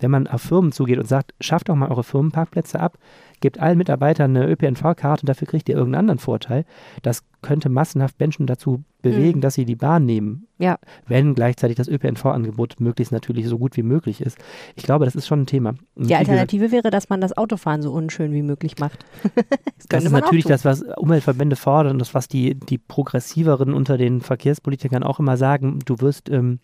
[0.00, 2.96] Wenn man auf Firmen zugeht und sagt, schafft doch mal eure Firmenparkplätze ab,
[3.44, 6.64] gebt allen Mitarbeitern eine ÖPNV-Karte und dafür kriegt ihr irgendeinen anderen Vorteil,
[7.02, 9.42] das könnte massenhaft Menschen dazu bewegen, Mhm.
[9.42, 10.46] dass sie die Bahn nehmen.
[10.56, 10.78] Ja.
[11.06, 14.38] Wenn gleichzeitig das ÖPNV-Angebot möglichst natürlich so gut wie möglich ist.
[14.76, 15.74] Ich glaube, das ist schon ein Thema.
[15.94, 19.04] Und Die Alternative wäre, dass man das Autofahren so unschön wie möglich macht.
[19.34, 23.98] das Das ist natürlich das, was Umweltverbände fordern und das, was die, die Progressiveren unter
[23.98, 25.80] den Verkehrspolitikern auch immer sagen.
[25.84, 26.60] Du wirst, ähm,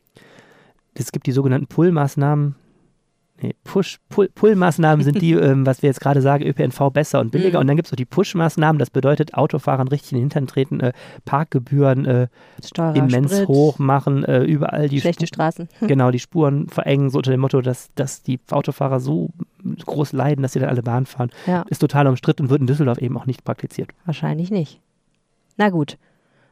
[0.95, 2.55] es gibt die sogenannten Pull-Maßnahmen.
[3.43, 7.31] Nee, Push, Pull, Pull-Maßnahmen sind die, ähm, was wir jetzt gerade sagen, ÖPNV besser und
[7.33, 7.59] billiger.
[7.59, 7.61] Mhm.
[7.63, 10.81] Und dann gibt es noch die Push-Maßnahmen, das bedeutet Autofahrern richtig in den Hintern treten,
[10.81, 10.93] äh,
[11.25, 12.29] Parkgebühren äh,
[12.95, 15.69] immens Sprit, hoch machen, äh, überall die schlechte Spu- Straßen.
[15.81, 19.31] genau die Spuren verengen, so unter dem Motto, dass, dass die Autofahrer so
[19.87, 21.31] groß leiden, dass sie dann alle Bahn fahren.
[21.47, 23.91] Ja, Ist total umstritten und wird in Düsseldorf eben auch nicht praktiziert.
[24.05, 24.81] wahrscheinlich nicht.
[25.57, 25.97] Na gut.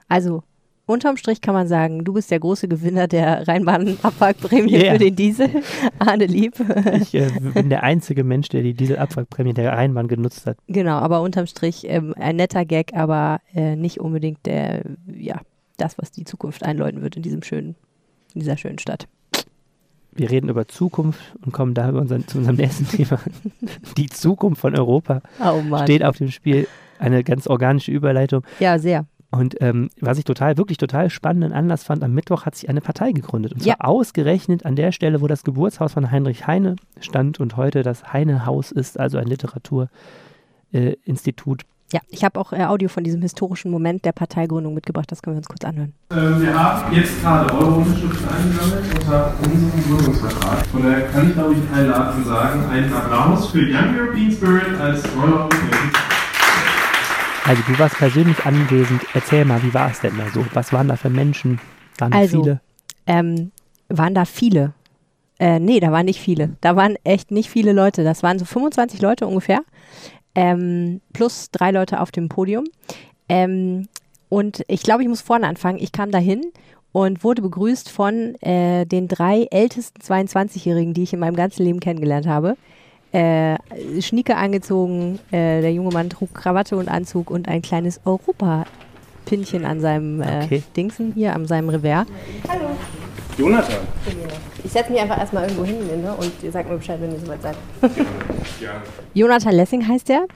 [0.08, 0.42] Also,
[0.88, 4.92] unterm Strich kann man sagen, du bist der große Gewinner der Rheinbahn-Abwrackprämie Yeah.
[4.94, 5.48] für den Diesel.
[5.98, 6.54] Arne Lieb.
[7.00, 10.56] Ich äh, bin der einzige Mensch, der die Dieselabwrackprämie der Rheinbahn genutzt hat.
[10.66, 15.40] genau, aber unterm Strich ähm, ein netter Gag, aber äh, nicht unbedingt der, ja,
[15.76, 17.76] das, was die Zukunft einläuten wird in diesem schönen,
[18.34, 19.06] in dieser schönen Stadt.
[20.12, 23.20] Wir reden über Zukunft und kommen da unseren, zu unserem nächsten Thema.
[23.96, 25.84] Die Zukunft von Europa Oh Mann.
[25.84, 26.66] steht auf dem Spiel.
[26.98, 28.42] Eine ganz organische Überleitung.
[28.58, 29.06] Ja, sehr.
[29.30, 32.80] Und ähm, was ich total, wirklich total spannenden Anlass fand, am Mittwoch hat sich eine
[32.80, 33.52] Partei gegründet.
[33.52, 33.76] Und zwar Ja.
[33.80, 38.72] ausgerechnet an der Stelle, wo das Geburtshaus von Heinrich Heine stand und heute das Heine-Haus
[38.72, 41.62] ist, also ein Literaturinstitut.
[41.62, 41.64] Äh.
[41.90, 45.10] Ja, ich habe auch äh, Audio von diesem historischen Moment der Parteigründung mitgebracht.
[45.10, 45.94] Das können wir uns kurz anhören.
[46.10, 50.66] Ähm, wir haben jetzt gerade eure Unterschriften eingesammelt unter unserem Gründungsvertrag.
[50.66, 54.78] Von daher kann ich, glaube ich, einladen zu sagen, einen Applaus für Young European Spirit
[54.78, 56.07] als Roller European.
[57.48, 59.00] Also du warst persönlich anwesend.
[59.14, 60.44] Erzähl mal, wie war es denn da so?
[60.52, 61.58] Was waren da für Menschen?
[61.96, 62.60] Waren da Also, viele?
[63.06, 63.52] Ähm,
[63.88, 64.74] waren da viele?
[65.38, 66.56] Äh, nee, da waren nicht viele.
[66.60, 68.04] Da waren echt nicht viele Leute.
[68.04, 69.60] Das waren so 25 Leute ungefähr.
[70.34, 72.64] Ähm, plus drei Leute auf dem Podium.
[73.30, 73.88] Ähm,
[74.28, 75.78] und ich glaube, ich muss vorne anfangen.
[75.78, 76.52] Ich kam dahin
[76.92, 81.80] und wurde begrüßt von äh, den drei ältesten 22-Jährigen, die ich in meinem ganzen Leben
[81.80, 82.58] kennengelernt habe.
[83.12, 83.56] Äh,
[84.00, 89.80] Schnieke angezogen, äh, der junge Mann trug Krawatte und Anzug und ein kleines Europa-Pinchen an
[89.80, 90.62] seinem äh, Okay.
[90.76, 92.06] Dingsen hier, an seinem Revers.
[93.38, 93.76] Jonathan.
[94.64, 97.20] Ich setze mich einfach erstmal irgendwo hin ne, und ihr sagt mir Bescheid, wenn ihr
[97.20, 97.56] soweit seid.
[98.60, 98.82] Ja.
[99.14, 100.26] Jonathan Lessing heißt er.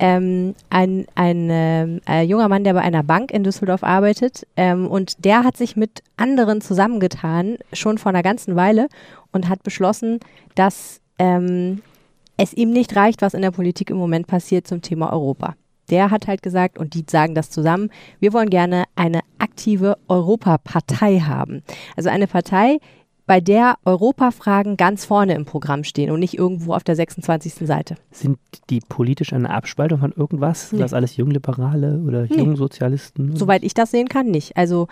[0.00, 4.46] Ähm, ein ein ähm, äh, junger Mann, der bei einer Bank in Düsseldorf arbeitet.
[4.56, 8.88] Ähm, und der hat sich mit anderen zusammengetan, schon vor einer ganzen Weile,
[9.32, 10.20] und hat beschlossen,
[10.54, 11.82] dass ähm,
[12.38, 15.54] es ihm nicht reicht, was in der Politik im Moment passiert zum Thema Europa.
[15.90, 21.20] Der hat halt gesagt, und die sagen das zusammen, wir wollen gerne eine aktive Europapartei
[21.20, 21.62] haben.
[21.96, 22.78] Also eine Partei,
[23.28, 27.54] bei der Europafragen ganz vorne im Programm stehen und nicht irgendwo auf der 26.
[27.66, 27.94] Seite.
[28.10, 28.38] Sind
[28.70, 30.70] die politisch eine Abspaltung von irgendwas?
[30.70, 30.82] Sind Nee.
[30.82, 32.36] das alles Jungliberale oder Nee.
[32.38, 33.36] Jungsozialisten?
[33.36, 34.56] Soweit ich das sehen kann, nicht.
[34.56, 34.88] Also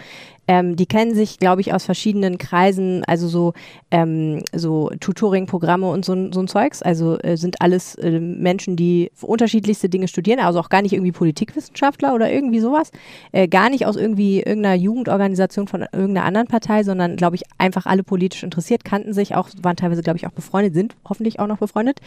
[0.48, 3.52] ähm, die kennen sich, glaube ich, aus verschiedenen Kreisen, also so,
[3.90, 6.82] ähm, so Tutoring-Programme und so, ein- so ein Zeugs.
[6.82, 11.10] Also äh, sind alles äh, Menschen, die unterschiedlichste Dinge studieren, also auch gar nicht irgendwie
[11.10, 12.92] Politikwissenschaftler oder irgendwie sowas.
[13.32, 17.86] Äh, gar nicht aus irgendwie irgendeiner Jugendorganisation von irgendeiner anderen Partei, sondern, glaube ich, einfach
[17.86, 21.46] alle politisch interessiert, kannten sich auch, waren teilweise, glaube ich, auch befreundet, sind hoffentlich auch
[21.46, 22.00] noch befreundet.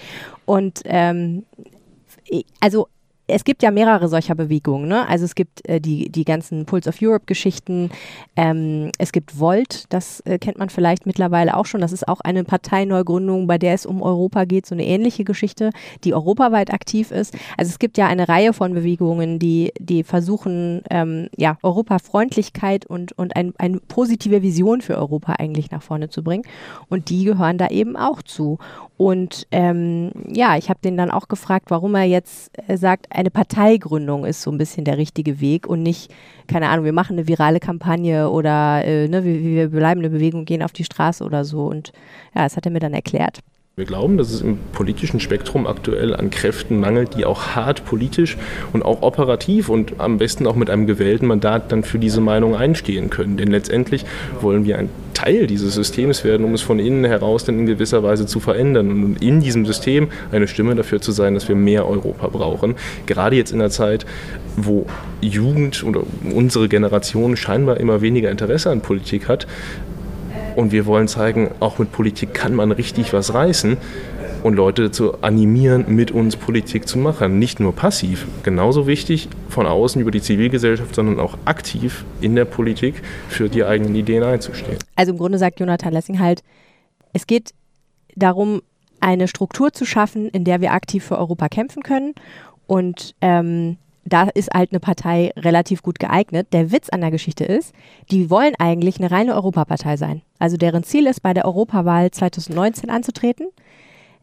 [0.45, 1.45] Und ähm,
[2.59, 2.87] also
[3.29, 4.87] es gibt ja mehrere solcher Bewegungen.
[4.87, 5.07] Ne?
[5.07, 7.91] Also es gibt äh, die, die ganzen Pulse of Europe-Geschichten.
[8.35, 11.81] Ähm, es gibt Volt, das äh, kennt man vielleicht mittlerweile auch schon.
[11.81, 15.71] Das ist auch eine Parteineugründung, bei der es um Europa geht, so eine ähnliche Geschichte,
[16.03, 17.35] die europaweit aktiv ist.
[17.57, 23.17] Also es gibt ja eine Reihe von Bewegungen, die, die versuchen, ähm, ja, Europafreundlichkeit und,
[23.17, 26.43] und ein, eine positive Vision für Europa eigentlich nach vorne zu bringen.
[26.89, 28.57] Und die gehören da eben auch zu.
[28.99, 33.31] Und ähm, ja, ich habe den dann auch gefragt, warum er jetzt äh, sagt, eine
[33.31, 36.09] Parteigründung ist so ein bisschen der richtige Weg und nicht,
[36.47, 40.45] keine Ahnung, wir machen eine virale Kampagne oder äh, ne, wir, wir bleiben eine Bewegung,
[40.45, 41.65] gehen auf die Straße oder so.
[41.65, 41.91] Und
[42.33, 43.41] ja, das hat er mir dann erklärt.
[43.79, 48.35] Wir glauben, dass es im politischen Spektrum aktuell an Kräften mangelt, die auch hart politisch
[48.73, 52.57] und auch operativ und am besten auch mit einem gewählten Mandat dann für diese Meinung
[52.57, 53.37] einstehen können.
[53.37, 54.03] Denn letztendlich
[54.41, 58.03] wollen wir ein Teil dieses Systems werden, um es von innen heraus dann in gewisser
[58.03, 61.87] Weise zu verändern und in diesem System eine Stimme dafür zu sein, dass wir mehr
[61.87, 62.75] Europa brauchen.
[63.05, 64.05] Gerade jetzt in der Zeit,
[64.57, 64.87] wo
[65.21, 69.47] Jugend oder unsere Generation scheinbar immer weniger Interesse an Politik hat,
[70.55, 73.77] und wir wollen zeigen, auch mit Politik kann man richtig was reißen
[74.43, 77.39] und Leute dazu animieren, mit uns Politik zu machen.
[77.39, 82.45] Nicht nur passiv, genauso wichtig von außen über die Zivilgesellschaft, sondern auch aktiv in der
[82.45, 84.77] Politik für die eigenen Ideen einzustehen.
[84.95, 86.41] Also im Grunde sagt Jonathan Lessing halt,
[87.13, 87.51] es geht
[88.15, 88.61] darum,
[89.01, 92.13] eine Struktur zu schaffen, in der wir aktiv für Europa kämpfen können
[92.67, 93.77] und ähm,
[94.09, 96.47] da ist halt eine Partei relativ gut geeignet.
[96.53, 97.73] Der Witz an der Geschichte ist,
[98.11, 100.21] die wollen eigentlich eine reine Europapartei sein.
[100.39, 103.47] Also deren Ziel ist, bei der Europawahl 2019 anzutreten.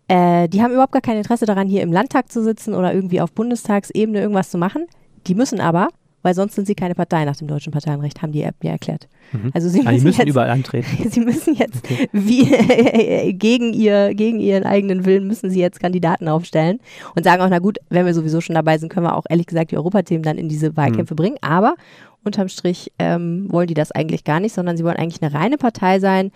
[0.09, 3.21] Äh, die haben überhaupt gar kein Interesse daran, hier im Landtag zu sitzen oder irgendwie
[3.21, 4.87] auf Bundestagsebene irgendwas zu machen.
[5.27, 5.89] Die müssen aber,
[6.27, 9.07] weil sonst sind sie keine Partei nach dem deutschen Parteienrecht, haben die mir erklärt.
[9.31, 9.53] Mhm.
[9.55, 11.09] Also sie Ah, müssen, die müssen jetzt, überall antreten.
[11.11, 12.09] sie müssen jetzt Okay.
[12.13, 16.81] wie gegen ihr gegen ihren eigenen Willen müssen sie jetzt Kandidaten aufstellen
[17.15, 19.47] und sagen auch na gut, wenn wir sowieso schon dabei sind, können wir auch ehrlich
[19.47, 21.17] gesagt die Europathemen dann in diese Wahlkämpfe Mhm.
[21.17, 21.37] bringen.
[21.43, 21.77] Aber
[22.25, 25.59] unterm Strich ähm, wollen die das eigentlich gar nicht, sondern sie wollen eigentlich eine reine
[25.59, 26.33] Partei sein,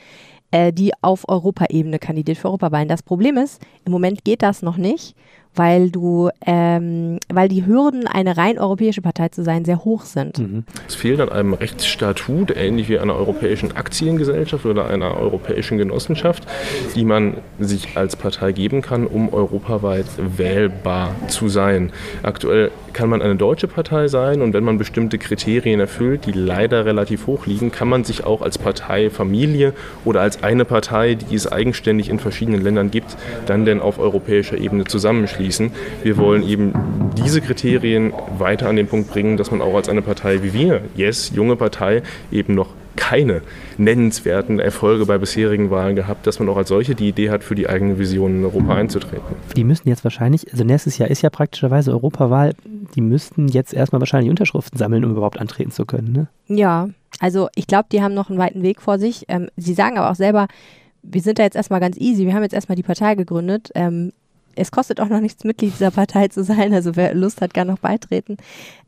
[0.52, 2.88] äh, die auf Europaebene kandidiert für Europawahlen.
[2.88, 5.16] Das Problem ist, im Moment geht das noch nicht,
[5.54, 10.38] weil du, ähm, weil die Hürden, eine rein europäische Partei zu sein, sehr hoch sind.
[10.38, 10.64] Mhm.
[10.86, 16.46] Es fehlt an einem Rechtsstatut, ähnlich wie einer europäischen Aktiengesellschaft oder einer europäischen Genossenschaft,
[16.94, 21.92] die man sich als Partei geben kann, um europaweit wählbar zu sein.
[22.22, 26.84] Aktuell kann man eine deutsche Partei sein und wenn man bestimmte Kriterien erfüllt, die leider
[26.84, 31.34] relativ hoch liegen, kann man sich auch als Partei, Familie oder als eine Partei, die
[31.34, 35.39] es eigenständig in verschiedenen Ländern gibt, dann denn auf europäischer Ebene zusammenschließen.
[36.02, 36.72] Wir wollen eben
[37.16, 40.82] diese Kriterien weiter an den Punkt bringen, dass man auch als eine Partei wie wir,
[40.94, 43.42] Yes, junge Partei, eben noch keine
[43.78, 47.54] nennenswerten Erfolge bei bisherigen Wahlen gehabt, dass man auch als solche die Idee hat, für
[47.54, 49.24] die eigene Vision in Europa einzutreten.
[49.56, 52.54] Die müssen jetzt wahrscheinlich, also nächstes Jahr ist ja praktischerweise Europawahl,
[52.94, 56.12] die müssten jetzt erstmal wahrscheinlich Unterschriften sammeln, um überhaupt antreten zu können.
[56.12, 56.28] Ne?
[56.48, 56.88] Ja,
[57.20, 59.24] also ich glaube, die haben noch einen weiten Weg vor sich.
[59.28, 60.48] Ähm, sie sagen aber auch selber,
[61.02, 62.26] wir sind da jetzt erstmal ganz easy.
[62.26, 63.70] Wir haben jetzt erstmal die Partei gegründet.
[63.74, 64.12] Ähm,
[64.60, 66.72] es kostet auch noch nichts, Mitglied dieser Partei zu sein.
[66.74, 68.36] Also wer Lust hat, kann noch beitreten.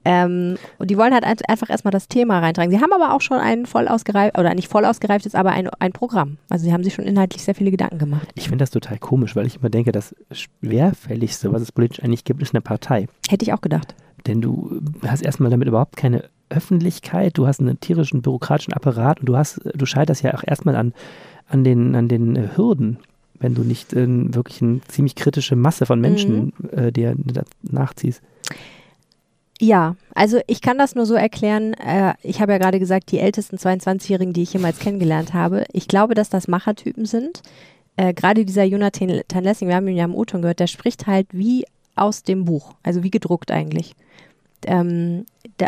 [0.04, 2.70] Ähm, und die wollen halt ein- einfach erstmal das Thema reintragen.
[2.70, 5.92] Sie haben aber auch schon ein voll ausgereift, oder nicht voll ausgereiftes, aber ein, ein
[5.92, 6.38] Programm.
[6.48, 8.28] Also sie haben sich schon inhaltlich sehr viele Gedanken gemacht.
[8.34, 12.24] Ich finde das total komisch, weil ich immer denke, das Schwerfälligste, was es politisch eigentlich
[12.24, 13.06] gibt, ist eine Partei.
[13.28, 13.94] Hätte ich auch gedacht.
[14.26, 19.26] Denn du hast erstmal damit überhaupt keine Öffentlichkeit, du hast einen tierischen bürokratischen Apparat und
[19.26, 20.92] du hast, du scheiterst ja auch erstmal an,
[21.48, 22.98] an den, an den Hürden,
[23.42, 27.14] wenn du nicht äh, wirklich eine ziemlich kritische Masse von Menschen äh, dir
[27.62, 28.22] nachziehst.
[29.60, 31.74] Ja, also ich kann das nur so erklären.
[31.74, 35.66] Äh, ich habe ja gerade gesagt, die ältesten 22-Jährigen, die ich jemals kennengelernt habe.
[35.72, 37.42] Ich glaube, dass das Machertypen sind.
[37.96, 41.28] Äh, gerade dieser Jonathan Lessing, wir haben ihn ja im O-Ton gehört, der spricht halt
[41.32, 43.94] wie aus dem Buch, also wie gedruckt eigentlich.
[44.66, 45.26] Ähm,
[45.58, 45.66] da,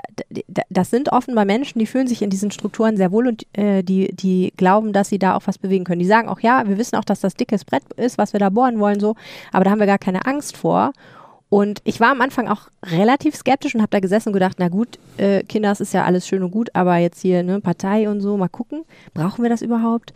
[0.48, 3.82] da, das sind offenbar Menschen, die fühlen sich in diesen Strukturen sehr wohl und äh,
[3.82, 6.00] die, die glauben, dass sie da auch was bewegen können.
[6.00, 8.50] Die sagen auch, ja, wir wissen auch, dass das dickes Brett ist, was wir da
[8.50, 9.14] bohren wollen, so,
[9.52, 10.92] aber da haben wir gar keine Angst vor.
[11.50, 14.68] Und ich war am Anfang auch relativ skeptisch und habe da gesessen und gedacht, na
[14.68, 18.08] gut, äh, Kinder, es ist ja alles schön und gut, aber jetzt hier ne Partei
[18.08, 20.12] und so, mal gucken, brauchen wir das überhaupt?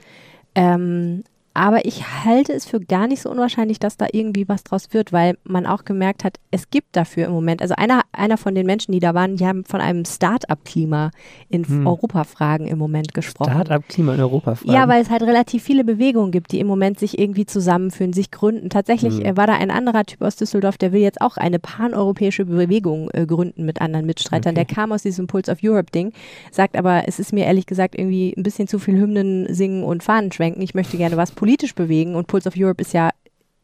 [0.57, 1.23] Ähm,
[1.59, 5.13] aber ich halte es für gar nicht so unwahrscheinlich, dass da irgendwie was draus wird,
[5.13, 8.65] weil man auch gemerkt hat, es gibt dafür im Moment, also einer, einer von den
[8.65, 11.11] Menschen, die da waren, die haben von einem Start-up-Klima
[11.49, 11.87] in Hm.
[11.87, 13.51] Europafragen im Moment gesprochen.
[13.53, 14.73] Start-up-Klima in Europa fragen.
[14.73, 18.31] Ja, weil es halt relativ viele Bewegungen gibt, die im Moment sich irgendwie zusammenführen, sich
[18.31, 18.71] gründen.
[18.71, 19.25] Tatsächlich Mhm.
[19.25, 23.11] äh, war da ein anderer Typ aus Düsseldorf, der will jetzt auch eine paneuropäische Bewegung
[23.13, 24.53] äh, gründen mit anderen Mitstreitern.
[24.55, 24.65] Okay.
[24.67, 26.13] Der kam aus diesem Pulse of Europe-Ding,
[26.53, 30.03] sagt aber, es ist mir ehrlich gesagt irgendwie ein bisschen zu viel Hymnen singen und
[30.03, 30.63] Fahnen schwenken.
[30.63, 33.09] Ich möchte gerne was politisch bewegen und Pulse of Europe ist ja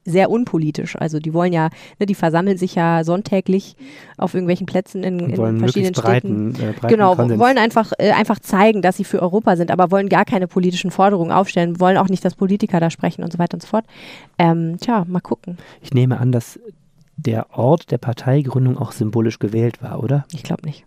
[0.06, 0.96] sehr unpolitisch.
[0.96, 1.68] Also die wollen ja,
[1.98, 3.76] ne, die versammeln sich ja sonntäglich
[4.16, 6.52] auf irgendwelchen Plätzen in, in verschiedenen möglichst Städten.
[6.54, 7.38] breiten, äh, breiten Genau, Konsens.
[7.38, 10.90] wollen einfach, äh, einfach zeigen, dass sie für Europa sind, aber wollen gar keine politischen
[10.90, 13.84] Forderungen aufstellen, wollen auch nicht, dass Politiker da sprechen und so weiter und so fort.
[14.38, 15.58] Ähm, tja, mal gucken.
[15.82, 16.58] Ich nehme an, dass
[17.18, 20.24] der Ort der Parteigründung auch symbolisch gewählt war, oder?
[20.32, 20.86] Ich glaube nicht.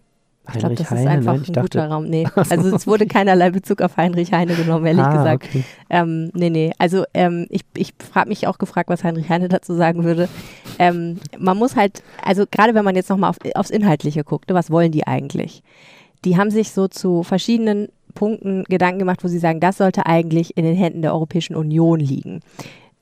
[0.54, 1.40] Ich glaube, Heinrich das ist Heine, einfach ne?
[1.44, 2.06] Ich ein dachte, guter Raum.
[2.06, 5.46] Nee, also es wurde keinerlei Bezug auf Heinrich Heine genommen, ehrlich ah, gesagt.
[5.46, 5.64] Okay.
[5.90, 6.72] Ähm, nee, nee.
[6.78, 10.30] Also ähm, ich, ich habe mich auch gefragt, was Heinrich Heine dazu sagen würde.
[10.80, 14.56] Ähm, man muss halt, also gerade wenn man jetzt nochmal auf, aufs Inhaltliche guckt, ne,
[14.56, 15.64] was wollen die eigentlich?
[16.26, 20.58] Die haben sich so zu verschiedenen Punkten Gedanken gemacht, wo sie sagen, das sollte eigentlich
[20.58, 22.42] in den Händen der Europäischen Union liegen.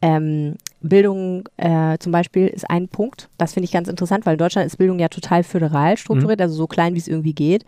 [0.01, 0.55] Ähm,
[0.89, 3.29] Bildung äh, zum Beispiel ist ein Punkt.
[3.37, 6.55] Das finde ich ganz interessant, weil in Deutschland ist Bildung ja total föderal strukturiert, also
[6.55, 7.65] so klein, wie es irgendwie geht.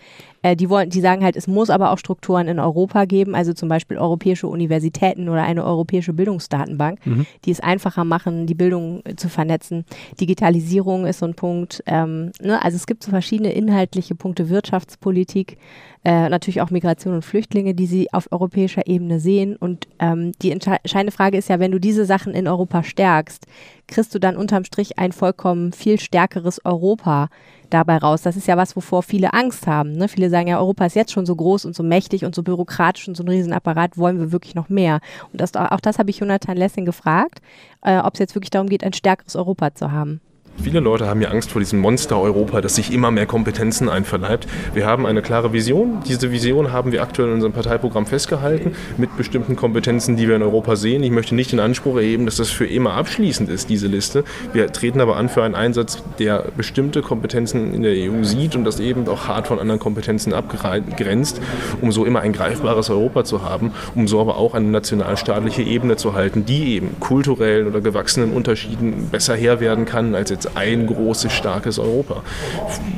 [0.47, 3.53] Äh, die wollen, die sagen halt, es muss aber auch Strukturen in Europa geben, also
[3.53, 7.25] zum Beispiel europäische Universitäten oder eine europäische Bildungsdatenbank, Mhm.
[7.45, 9.83] die es einfacher machen, die Bildung äh, zu vernetzen.
[10.21, 11.83] Digitalisierung ist so ein Punkt.
[11.85, 12.63] Ähm, ne?
[12.63, 15.57] Also es gibt so verschiedene inhaltliche Punkte, Wirtschaftspolitik,
[16.03, 19.55] äh, natürlich auch Migration und Flüchtlinge, die sie auf europäischer Ebene sehen.
[19.55, 23.45] Und ähm, die entsche- entscheidende Frage ist ja, wenn du diese Sachen in Europa stärkst,
[23.87, 27.29] kriegst du dann unterm Strich ein vollkommen viel stärkeres Europa
[27.69, 28.21] dabei raus.
[28.21, 29.93] Das ist ja was, wovor viele Angst haben.
[29.93, 30.07] Ne?
[30.07, 33.07] Viele sagen ja, Europa ist jetzt schon so groß und so mächtig und so bürokratisch
[33.07, 34.99] und so ein Riesenapparat, wollen wir wirklich noch mehr?
[35.31, 37.41] Und das, auch das habe ich Jonathan Lessing gefragt,
[37.81, 40.21] äh, ob es jetzt wirklich darum geht, ein stärkeres Europa zu haben.
[40.63, 44.47] Viele Leute haben ja Angst vor diesem Monster Europa, das sich immer mehr Kompetenzen einverleibt.
[44.73, 45.99] Wir haben eine klare Vision.
[46.07, 50.41] Diese Vision haben wir aktuell in unserem Parteiprogramm festgehalten mit bestimmten Kompetenzen, die wir in
[50.41, 51.03] Europa sehen.
[51.03, 54.23] Ich möchte nicht den Anspruch erheben, dass das für immer abschließend ist, diese Liste.
[54.51, 58.65] Wir treten aber an für einen Einsatz, der bestimmte Kompetenzen in der EU sieht und
[58.65, 61.39] das eben auch hart von anderen Kompetenzen abgrenzt,
[61.81, 65.97] um so immer ein greifbares Europa zu haben, um so aber auch eine nationalstaatliche Ebene
[65.97, 70.87] zu halten, die eben kulturellen oder gewachsenen Unterschieden besser Herr werden kann als jetzt ein
[70.87, 72.23] großes, starkes Europa.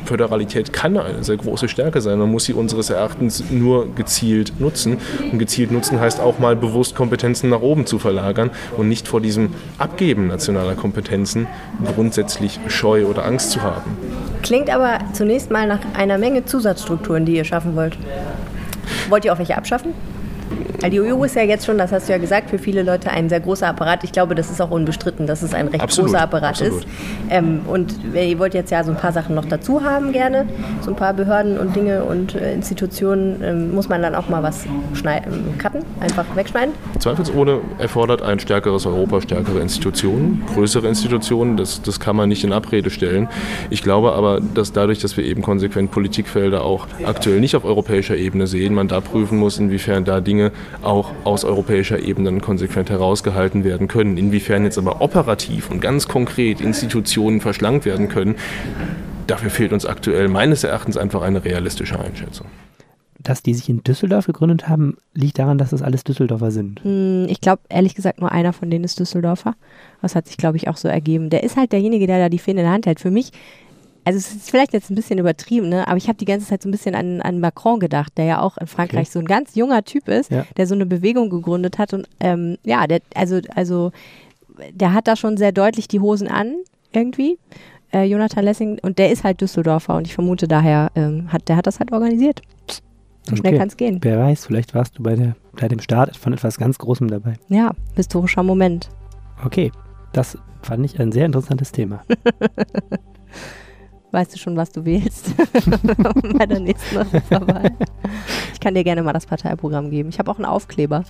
[0.05, 2.19] Föderalität kann eine sehr große Stärke sein.
[2.19, 4.97] Man muss sie unseres Erachtens nur gezielt nutzen.
[5.31, 9.21] Und gezielt nutzen heißt auch mal bewusst Kompetenzen nach oben zu verlagern und nicht vor
[9.21, 11.47] diesem Abgeben nationaler Kompetenzen
[11.95, 13.97] grundsätzlich Scheu oder Angst zu haben.
[14.41, 17.97] Klingt aber zunächst mal nach einer Menge Zusatzstrukturen, die ihr schaffen wollt.
[19.09, 19.93] Wollt ihr auch welche abschaffen?
[20.81, 23.09] Weil die EU ist ja jetzt schon, das hast du ja gesagt, für viele Leute
[23.09, 24.03] ein sehr großer Apparat.
[24.03, 26.79] Ich glaube, das ist auch unbestritten, dass es ein recht Absolut, großer Apparat absolut.
[26.79, 26.87] ist.
[27.29, 30.45] Ähm, und ihr wollt jetzt ja so ein paar Sachen noch dazu haben gerne,
[30.81, 33.41] so ein paar Behörden und Dinge und äh, Institutionen.
[33.43, 36.73] Ähm, muss man dann auch mal was schneiden, cutten, einfach wegschneiden?
[36.99, 41.57] Zweifelsohne erfordert ein stärkeres Europa stärkere Institutionen, größere Institutionen.
[41.57, 43.27] Das, das kann man nicht in Abrede stellen.
[43.69, 48.15] Ich glaube aber, dass dadurch, dass wir eben konsequent Politikfelder auch aktuell nicht auf europäischer
[48.15, 50.51] Ebene sehen, man da prüfen muss, inwiefern da Dinge
[50.81, 54.17] auch aus europäischer Ebene dann konsequent herausgehalten werden können.
[54.17, 58.35] Inwiefern jetzt aber operativ und ganz konkret Institutionen verschlankt werden können,
[59.27, 62.47] dafür fehlt uns aktuell meines Erachtens einfach eine realistische Einschätzung.
[63.21, 66.81] Dass die sich in Düsseldorf gegründet haben, liegt daran, dass das alles Düsseldorfer sind.
[66.83, 69.55] Hm, Ich glaube, ehrlich gesagt, nur einer von denen ist Düsseldorfer.
[70.01, 71.29] Das hat sich, glaube ich, auch so ergeben.
[71.29, 73.01] Der ist halt derjenige, der da die Fäden in der Hand hält.
[73.01, 73.31] Für mich,
[74.05, 75.87] also es ist vielleicht jetzt ein bisschen übertrieben, ne?
[75.87, 78.41] aber ich habe die ganze Zeit so ein bisschen an, an Macron gedacht, der ja
[78.41, 79.11] auch in Frankreich Okay.
[79.11, 80.45] so ein ganz junger Typ ist, Ja.
[80.57, 81.93] der so eine Bewegung gegründet hat.
[81.93, 83.91] Und ähm, ja, der, also, also
[84.73, 86.55] der hat da schon sehr deutlich die Hosen an,
[86.91, 87.37] irgendwie.
[87.91, 91.55] Äh, Jonathan Lessing, und der ist halt Düsseldorfer und ich vermute daher, ähm, hat, der
[91.55, 92.41] hat das halt organisiert.
[93.23, 93.59] So schnell Okay.
[93.59, 93.99] kann es gehen.
[94.01, 97.33] Wer weiß, vielleicht warst du bei, der, bei dem Start von etwas ganz Großem dabei.
[97.49, 98.89] Ja, historischer Moment.
[99.43, 99.71] Okay,
[100.13, 102.01] das fand ich ein sehr interessantes Thema.
[104.11, 105.33] Weißt du schon, was du wählst
[106.37, 107.71] bei der nächsten Europawahl?
[108.53, 110.09] Ich kann dir gerne mal das Parteiprogramm geben.
[110.09, 111.03] Ich habe auch einen Aufkleber.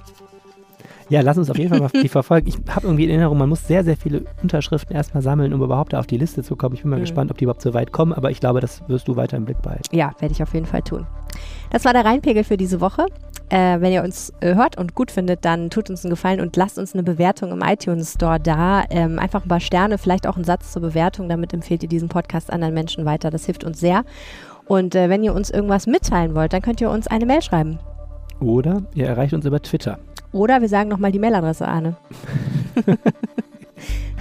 [1.07, 2.47] Ja, lass uns auf jeden Fall mal die verfolgen.
[2.47, 5.95] Ich habe irgendwie in Erinnerung, man muss sehr, sehr viele Unterschriften erstmal sammeln, um überhaupt
[5.95, 6.75] auf die Liste zu kommen.
[6.75, 7.01] Ich bin mal Mhm.
[7.01, 9.45] gespannt, ob die überhaupt so weit kommen, aber ich glaube, das wirst du weiter im
[9.45, 9.83] Blick behalten.
[9.95, 11.07] Ja, werde ich auf jeden Fall tun.
[11.71, 13.05] Das war der Rheinpegel für diese Woche.
[13.49, 16.55] Äh, wenn ihr uns äh, hört und gut findet, dann tut uns einen Gefallen und
[16.55, 18.83] lasst uns eine Bewertung im iTunes Store da.
[18.89, 21.29] Ähm, einfach ein paar Sterne, vielleicht auch einen Satz zur Bewertung.
[21.29, 23.31] Damit empfehlt ihr diesen Podcast anderen Menschen weiter.
[23.31, 24.03] Das hilft uns sehr.
[24.65, 27.79] Und äh, wenn ihr uns irgendwas mitteilen wollt, dann könnt ihr uns eine Mail schreiben.
[28.39, 29.97] Oder ihr erreicht uns über Twitter.
[30.31, 31.95] Oder wir sagen nochmal die Mailadresse, Arne.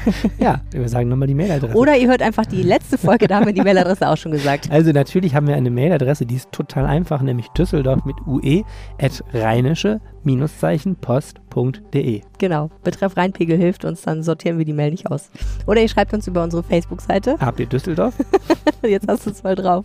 [0.38, 1.76] Ja, wir sagen nochmal die Mailadresse.
[1.76, 4.68] Oder ihr hört einfach die letzte Folge, da haben wir die Mailadresse auch schon gesagt.
[4.78, 8.62] Also natürlich haben wir eine Mailadresse, die ist total einfach, nämlich Düsseldorf mit ue
[9.00, 12.20] at rheinische-post.de.
[12.38, 12.70] Genau.
[12.84, 15.30] Betreff Rheinpegel hilft uns, dann sortieren wir die Mail nicht aus.
[15.66, 17.37] Oder ihr schreibt uns über unsere Facebook-Seite.
[17.40, 18.14] Habt ihr Düsseldorf?
[18.82, 19.84] Jetzt hast du es voll drauf.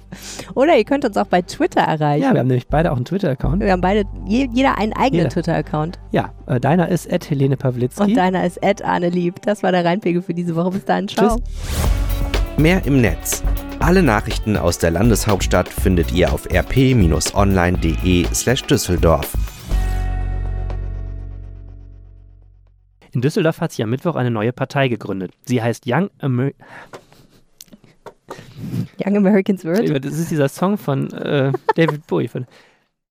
[0.53, 2.21] Oder ihr könnt uns auch bei Twitter erreichen.
[2.23, 3.63] Ja, wir haben nämlich beide auch einen Twitter-Account.
[3.63, 5.29] wir haben beide, je, jeder einen eigenen.
[5.29, 5.97] Twitter-Account.
[6.11, 8.03] Ja, äh, deiner ist at Helene Pawlitzki.
[8.03, 9.41] Und deiner ist Ed Arne Lieb.
[9.41, 10.71] Das war der Rheinpegel für diese Woche.
[10.71, 11.07] Bis dann.
[11.07, 11.37] Ciao.
[11.37, 12.57] Tschüss.
[12.57, 13.43] Mehr im Netz.
[13.79, 19.33] Alle Nachrichten aus der Landeshauptstadt findet ihr auf rp-online.de slash Düsseldorf.
[23.11, 25.33] In Düsseldorf hat sich am Mittwoch eine neue Partei gegründet.
[25.45, 26.51] Sie heißt Young Amer
[29.03, 30.03] Young Americans Word.
[30.03, 32.29] Das ist dieser Song von äh, David Bowie.